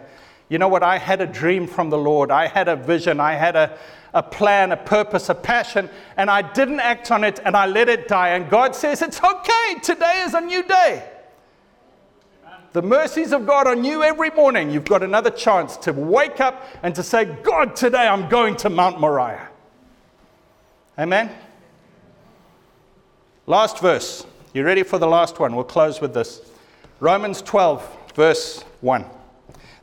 you 0.49 0.59
know 0.59 0.69
what? 0.69 0.83
I 0.83 0.99
had 0.99 1.21
a 1.21 1.27
dream 1.27 1.67
from 1.67 1.91
the 1.91 1.99
Lord. 1.99 2.31
I 2.31 2.47
had 2.47 2.69
a 2.69 2.77
vision. 2.77 3.19
I 3.19 3.35
had 3.35 3.57
a, 3.57 3.79
a 4.13 4.23
plan, 4.23 4.73
a 4.73 4.77
purpose, 4.77 5.29
a 5.29 5.35
passion, 5.35 5.89
and 6.17 6.31
I 6.31 6.43
didn't 6.43 6.81
act 6.81 7.11
on 7.11 7.25
it 7.25 7.41
and 7.45 7.57
I 7.57 7.67
let 7.67 7.89
it 7.89 8.09
die. 8.09 8.31
And 8.31 8.49
God 8.51 8.75
says, 8.75 9.03
It's 9.03 9.23
okay. 9.23 9.81
Today 9.83 10.23
is 10.27 10.35
a 10.35 10.41
new 10.41 10.63
day. 10.63 11.11
The 12.73 12.83
mercies 12.83 13.33
of 13.33 13.47
God 13.47 13.69
are 13.69 13.77
new 13.77 14.03
every 14.03 14.31
morning. 14.31 14.69
You've 14.69 14.85
got 14.85 15.05
another 15.05 15.31
chance 15.31 15.77
to 15.79 15.93
wake 15.93 16.41
up 16.41 16.67
and 16.83 16.93
to 16.97 17.05
say, 17.05 17.25
God, 17.25 17.77
today 17.77 18.09
I'm 18.09 18.29
going 18.29 18.57
to 18.57 18.69
Mount 18.69 19.01
Moriah. 19.01 19.49
Amen. 20.99 21.31
Last 23.47 23.79
verse, 23.79 24.27
You 24.53 24.65
ready 24.65 24.83
for 24.83 24.99
the 24.99 25.07
last 25.07 25.39
one? 25.39 25.55
We'll 25.55 25.65
close 25.65 26.01
with 26.01 26.15
this. 26.15 26.41
Romans 26.99 27.43
12, 27.43 28.13
verse 28.15 28.63
1. 28.81 29.05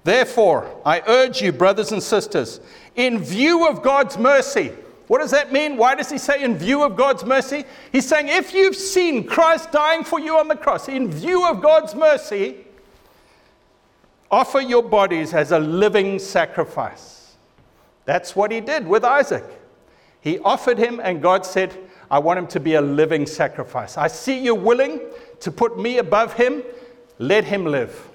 Therefore, 0.04 0.82
I 0.86 1.02
urge 1.06 1.42
you, 1.42 1.52
brothers 1.52 1.92
and 1.92 2.02
sisters, 2.02 2.60
in 2.96 3.20
view 3.20 3.68
of 3.68 3.84
God's 3.84 4.18
mercy, 4.18 4.72
what 5.08 5.20
does 5.20 5.32
that 5.32 5.52
mean? 5.52 5.78
Why 5.78 5.94
does 5.96 6.10
he 6.10 6.18
say 6.18 6.42
in 6.42 6.58
view 6.58 6.84
of 6.84 6.96
God's 6.96 7.26
mercy? 7.26 7.66
He's 7.92 8.08
saying 8.08 8.30
if 8.30 8.54
you've 8.54 8.76
seen 8.76 9.26
Christ 9.26 9.72
dying 9.72 10.04
for 10.04 10.20
you 10.20 10.38
on 10.38 10.48
the 10.48 10.56
cross, 10.56 10.88
in 10.88 11.12
view 11.12 11.46
of 11.46 11.62
God's 11.62 11.94
mercy, 11.94 12.56
offer 14.32 14.62
your 14.62 14.82
bodies 14.82 15.34
as 15.34 15.52
a 15.52 15.60
living 15.60 16.18
sacrifice. 16.18 17.36
That's 18.06 18.36
what 18.36 18.52
he 18.52 18.62
did 18.62 18.88
with 18.88 19.04
Isaac. 19.04 19.44
He 20.22 20.40
offered 20.40 20.78
him, 20.78 21.02
and 21.04 21.22
God 21.22 21.46
said, 21.46 21.78
I 22.10 22.20
want 22.20 22.40
him 22.40 22.48
to 22.48 22.60
be 22.60 22.76
a 22.76 22.82
living 22.82 23.26
sacrifice. 23.26 23.98
I 23.98 24.08
see 24.08 24.40
you're 24.40 24.56
willing 24.56 25.02
to 25.42 25.52
put 25.52 25.78
me 25.78 25.98
above 25.98 26.34
him. 26.34 26.64
Let 27.20 27.44
him 27.44 27.66
live. 27.66 28.10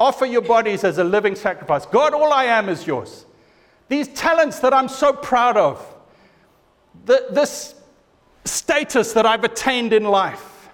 Offer 0.00 0.24
your 0.24 0.40
bodies 0.40 0.82
as 0.82 0.96
a 0.96 1.04
living 1.04 1.36
sacrifice. 1.36 1.84
God, 1.84 2.14
all 2.14 2.32
I 2.32 2.44
am 2.46 2.70
is 2.70 2.86
yours. 2.86 3.26
These 3.88 4.08
talents 4.08 4.58
that 4.60 4.72
I'm 4.72 4.88
so 4.88 5.12
proud 5.12 5.58
of, 5.58 5.86
the, 7.04 7.26
this 7.30 7.74
status 8.46 9.12
that 9.12 9.26
I've 9.26 9.44
attained 9.44 9.92
in 9.92 10.04
life, 10.04 10.70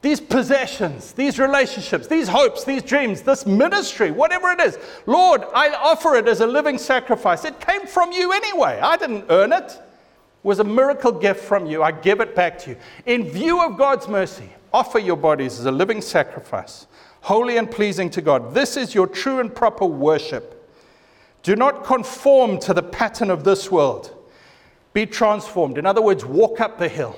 these 0.00 0.20
possessions, 0.20 1.12
these 1.12 1.40
relationships, 1.40 2.06
these 2.06 2.28
hopes, 2.28 2.62
these 2.62 2.84
dreams, 2.84 3.22
this 3.22 3.44
ministry, 3.44 4.12
whatever 4.12 4.52
it 4.52 4.60
is, 4.60 4.78
Lord, 5.06 5.42
I 5.52 5.70
offer 5.70 6.14
it 6.14 6.28
as 6.28 6.40
a 6.40 6.46
living 6.46 6.78
sacrifice. 6.78 7.44
It 7.44 7.58
came 7.58 7.84
from 7.84 8.12
you 8.12 8.30
anyway. 8.30 8.78
I 8.80 8.96
didn't 8.96 9.24
earn 9.28 9.52
it. 9.52 9.64
It 9.64 9.80
was 10.44 10.60
a 10.60 10.64
miracle 10.64 11.10
gift 11.10 11.40
from 11.40 11.66
you. 11.66 11.82
I 11.82 11.90
give 11.90 12.20
it 12.20 12.36
back 12.36 12.60
to 12.60 12.70
you. 12.70 12.76
In 13.06 13.24
view 13.24 13.60
of 13.60 13.76
God's 13.76 14.06
mercy, 14.06 14.48
offer 14.72 15.00
your 15.00 15.16
bodies 15.16 15.58
as 15.58 15.66
a 15.66 15.72
living 15.72 16.00
sacrifice, 16.00 16.86
holy 17.20 17.56
and 17.56 17.70
pleasing 17.70 18.10
to 18.10 18.20
God. 18.20 18.54
This 18.54 18.76
is 18.76 18.94
your 18.94 19.06
true 19.06 19.40
and 19.40 19.54
proper 19.54 19.84
worship. 19.84 20.54
Do 21.42 21.56
not 21.56 21.84
conform 21.84 22.58
to 22.60 22.74
the 22.74 22.82
pattern 22.82 23.30
of 23.30 23.44
this 23.44 23.70
world. 23.70 24.14
Be 24.92 25.06
transformed. 25.06 25.78
In 25.78 25.86
other 25.86 26.02
words, 26.02 26.24
walk 26.24 26.60
up 26.60 26.78
the 26.78 26.88
hill. 26.88 27.16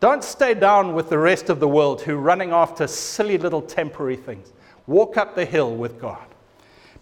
Don't 0.00 0.22
stay 0.22 0.54
down 0.54 0.94
with 0.94 1.08
the 1.08 1.18
rest 1.18 1.48
of 1.48 1.58
the 1.58 1.68
world 1.68 2.02
who 2.02 2.14
are 2.14 2.20
running 2.20 2.52
after 2.52 2.86
silly 2.86 3.38
little 3.38 3.62
temporary 3.62 4.16
things. 4.16 4.52
Walk 4.86 5.16
up 5.16 5.34
the 5.34 5.44
hill 5.44 5.74
with 5.74 6.00
God. 6.00 6.24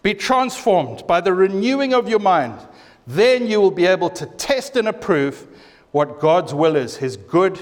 Be 0.03 0.15
transformed 0.15 1.07
by 1.07 1.21
the 1.21 1.33
renewing 1.33 1.93
of 1.93 2.09
your 2.09 2.21
mind. 2.21 2.59
Then 3.07 3.47
you 3.47 3.61
will 3.61 3.71
be 3.71 3.87
able 3.87 4.11
to 4.11 4.27
test 4.27 4.77
and 4.77 4.89
approve 4.89 5.47
what 5.91 6.21
God's 6.21 6.55
will 6.55 6.77
is 6.77 6.97
his 6.97 7.17
good, 7.17 7.59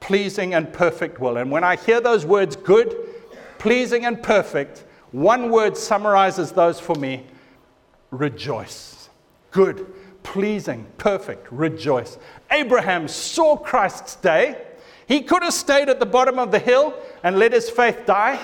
pleasing, 0.00 0.54
and 0.54 0.72
perfect 0.72 1.18
will. 1.18 1.38
And 1.38 1.50
when 1.50 1.64
I 1.64 1.76
hear 1.76 2.00
those 2.00 2.24
words, 2.26 2.54
good, 2.56 3.07
pleasing, 3.58 4.04
and 4.04 4.22
perfect, 4.22 4.84
one 5.12 5.50
word 5.50 5.76
summarizes 5.76 6.52
those 6.52 6.78
for 6.78 6.94
me 6.96 7.26
rejoice. 8.10 9.08
Good 9.50 9.86
pleasing, 10.22 10.86
perfect, 10.98 11.50
rejoice. 11.50 12.18
Abraham 12.50 13.08
saw 13.08 13.56
Christ's 13.56 14.16
day. 14.16 14.62
He 15.06 15.22
could 15.22 15.42
have 15.42 15.54
stayed 15.54 15.88
at 15.88 16.00
the 16.00 16.06
bottom 16.06 16.38
of 16.38 16.50
the 16.50 16.58
hill 16.58 16.92
and 17.22 17.38
let 17.38 17.54
his 17.54 17.70
faith 17.70 18.04
die, 18.04 18.38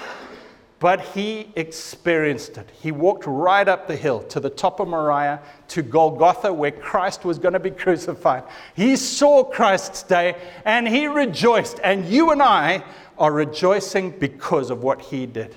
but 0.84 1.00
he 1.00 1.48
experienced 1.56 2.58
it. 2.58 2.68
He 2.82 2.92
walked 2.92 3.24
right 3.26 3.66
up 3.66 3.88
the 3.88 3.96
hill 3.96 4.22
to 4.24 4.38
the 4.38 4.50
top 4.50 4.80
of 4.80 4.88
Moriah, 4.88 5.40
to 5.68 5.80
Golgotha, 5.80 6.52
where 6.52 6.72
Christ 6.72 7.24
was 7.24 7.38
going 7.38 7.54
to 7.54 7.58
be 7.58 7.70
crucified. 7.84 8.42
He 8.76 8.96
saw 8.96 9.44
Christ's 9.44 10.02
day 10.02 10.36
and 10.66 10.86
he 10.86 11.06
rejoiced. 11.06 11.80
And 11.82 12.04
you 12.04 12.32
and 12.32 12.42
I 12.42 12.84
are 13.16 13.32
rejoicing 13.32 14.10
because 14.10 14.68
of 14.68 14.82
what 14.82 15.00
he 15.00 15.24
did. 15.24 15.56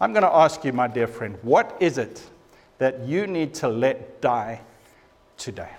I'm 0.00 0.12
going 0.12 0.24
to 0.24 0.34
ask 0.34 0.64
you, 0.64 0.72
my 0.72 0.88
dear 0.88 1.06
friend, 1.06 1.38
what 1.42 1.76
is 1.78 1.96
it 1.96 2.20
that 2.78 3.06
you 3.06 3.28
need 3.28 3.54
to 3.54 3.68
let 3.68 4.20
die 4.20 4.62
today? 5.36 5.70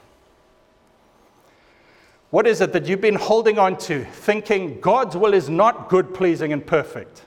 What 2.29 2.47
is 2.47 2.61
it 2.61 2.71
that 2.71 2.85
you've 2.85 3.01
been 3.01 3.15
holding 3.15 3.59
on 3.59 3.77
to, 3.79 4.05
thinking 4.05 4.79
God's 4.79 5.17
will 5.17 5.33
is 5.33 5.49
not 5.49 5.89
good, 5.89 6.13
pleasing, 6.13 6.53
and 6.53 6.65
perfect? 6.65 7.25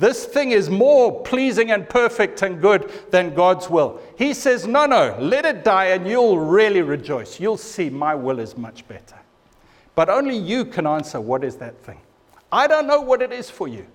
This 0.00 0.24
thing 0.24 0.52
is 0.52 0.70
more 0.70 1.22
pleasing 1.22 1.72
and 1.72 1.86
perfect 1.86 2.40
and 2.40 2.58
good 2.58 2.90
than 3.10 3.34
God's 3.34 3.68
will. 3.68 4.00
He 4.16 4.32
says, 4.32 4.66
No, 4.66 4.86
no, 4.86 5.14
let 5.20 5.44
it 5.44 5.62
die 5.62 5.88
and 5.88 6.08
you'll 6.08 6.38
really 6.38 6.80
rejoice. 6.80 7.38
You'll 7.38 7.58
see 7.58 7.90
my 7.90 8.14
will 8.14 8.38
is 8.38 8.56
much 8.56 8.88
better. 8.88 9.16
But 9.94 10.08
only 10.08 10.38
you 10.38 10.64
can 10.64 10.86
answer 10.86 11.20
what 11.20 11.44
is 11.44 11.56
that 11.56 11.76
thing. 11.82 12.00
I 12.50 12.66
don't 12.66 12.86
know 12.86 13.02
what 13.02 13.20
it 13.20 13.30
is 13.30 13.50
for 13.50 13.68
you, 13.68 13.86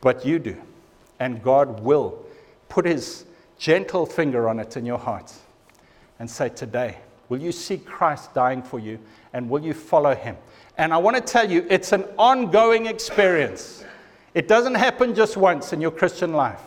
but 0.00 0.24
you 0.24 0.38
do. 0.38 0.56
And 1.18 1.42
God 1.42 1.80
will 1.80 2.24
put 2.68 2.86
his 2.86 3.24
gentle 3.58 4.06
finger 4.06 4.48
on 4.48 4.60
it 4.60 4.76
in 4.76 4.86
your 4.86 4.98
heart 4.98 5.32
and 6.20 6.30
say, 6.30 6.48
Today, 6.48 6.96
will 7.28 7.40
you 7.40 7.50
see 7.50 7.78
Christ 7.78 8.34
dying 8.34 8.62
for 8.62 8.78
you 8.78 9.00
and 9.32 9.50
will 9.50 9.64
you 9.64 9.74
follow 9.74 10.14
him? 10.14 10.36
And 10.76 10.94
I 10.94 10.98
want 10.98 11.16
to 11.16 11.22
tell 11.22 11.50
you, 11.50 11.66
it's 11.68 11.90
an 11.90 12.04
ongoing 12.16 12.86
experience. 12.86 13.84
It 14.34 14.48
doesn't 14.48 14.74
happen 14.74 15.14
just 15.14 15.36
once 15.36 15.72
in 15.72 15.80
your 15.80 15.90
Christian 15.90 16.32
life. 16.32 16.60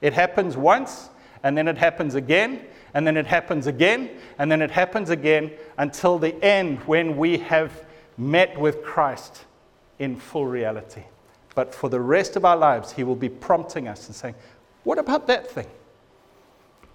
It 0.00 0.12
happens 0.12 0.56
once, 0.56 1.08
and 1.42 1.56
then 1.56 1.68
it 1.68 1.78
happens 1.78 2.14
again, 2.14 2.62
and 2.94 3.06
then 3.06 3.16
it 3.16 3.26
happens 3.26 3.66
again, 3.66 4.10
and 4.38 4.50
then 4.50 4.62
it 4.62 4.70
happens 4.70 5.10
again 5.10 5.52
until 5.78 6.18
the 6.18 6.34
end 6.44 6.80
when 6.80 7.16
we 7.16 7.38
have 7.38 7.84
met 8.18 8.58
with 8.58 8.82
Christ 8.82 9.44
in 9.98 10.16
full 10.16 10.46
reality. 10.46 11.02
But 11.54 11.74
for 11.74 11.88
the 11.88 12.00
rest 12.00 12.36
of 12.36 12.44
our 12.44 12.56
lives, 12.56 12.92
He 12.92 13.04
will 13.04 13.16
be 13.16 13.28
prompting 13.28 13.88
us 13.88 14.06
and 14.06 14.14
saying, 14.14 14.34
What 14.84 14.98
about 14.98 15.26
that 15.28 15.50
thing? 15.50 15.66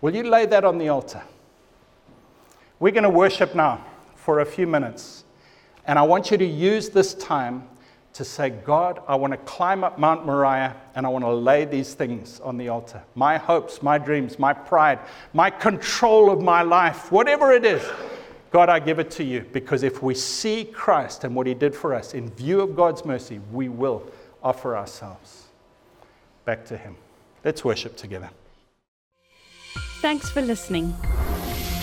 Will 0.02 0.16
you 0.16 0.24
lay 0.24 0.46
that 0.48 0.64
on 0.64 0.78
the 0.78 0.90
altar? 0.90 1.22
We're 2.80 2.92
going 2.92 3.04
to 3.04 3.10
worship 3.10 3.54
now 3.54 3.86
for 4.16 4.40
a 4.40 4.46
few 4.46 4.66
minutes. 4.66 5.24
And 5.86 5.98
I 5.98 6.04
want 6.04 6.32
you 6.32 6.38
to 6.38 6.46
use 6.46 6.90
this 6.90 7.14
time 7.14 7.68
to 8.14 8.26
say, 8.26 8.50
God, 8.50 9.02
I 9.08 9.16
want 9.16 9.32
to 9.32 9.38
climb 9.38 9.84
up 9.84 9.98
Mount 9.98 10.26
Moriah 10.26 10.76
and 10.96 11.06
I 11.06 11.10
want 11.10 11.24
to 11.24 11.32
lay 11.32 11.66
these 11.66 11.94
things 11.94 12.40
on 12.42 12.58
the 12.58 12.68
altar. 12.70 13.02
My 13.16 13.38
hopes, 13.38 13.82
my 13.82 13.98
dreams, 13.98 14.38
my 14.38 14.54
pride, 14.54 15.00
my 15.34 15.50
control 15.50 16.30
of 16.30 16.42
my 16.42 16.62
life, 16.62 17.12
whatever 17.12 17.52
it 17.52 17.66
is. 17.66 17.84
God, 18.52 18.68
I 18.68 18.80
give 18.80 19.00
it 19.00 19.10
to 19.12 19.24
you 19.24 19.46
because 19.54 19.84
if 19.84 20.04
we 20.04 20.14
see 20.14 20.66
Christ 20.66 21.24
and 21.24 21.34
what 21.34 21.48
he 21.48 21.54
did 21.54 21.74
for 21.74 21.96
us 21.96 22.14
in 22.14 22.30
view 22.32 22.60
of 22.60 22.76
God's 22.76 23.06
mercy, 23.06 23.40
we 23.52 23.70
will 23.70 24.04
offer 24.44 24.76
ourselves 24.76 25.46
back 26.44 26.66
to 26.66 26.78
him. 26.78 26.98
Let's 27.46 27.64
worship 27.64 27.96
together. 27.96 28.30
Thanks 30.02 30.30
for 30.30 30.42
listening. 30.42 30.94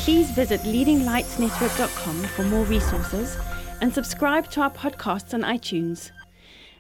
Please 0.00 0.30
visit 0.30 0.60
leadinglightsnetwork.com 0.60 2.22
for 2.24 2.42
more 2.44 2.64
resources 2.64 3.38
and 3.80 3.92
subscribe 3.92 4.50
to 4.50 4.60
our 4.60 4.70
podcasts 4.70 5.32
on 5.32 5.42
iTunes. 5.42 6.10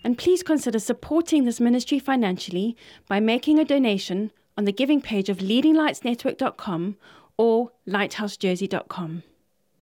And 0.04 0.16
please 0.16 0.42
consider 0.42 0.78
supporting 0.78 1.44
this 1.44 1.60
ministry 1.60 1.98
financially 1.98 2.76
by 3.08 3.20
making 3.20 3.58
a 3.58 3.64
donation 3.64 4.30
on 4.56 4.64
the 4.64 4.72
giving 4.72 5.00
page 5.00 5.28
of 5.28 5.38
leadinglightsnetwork.com 5.38 6.96
or 7.36 7.70
lighthousejersey.com. 7.86 9.22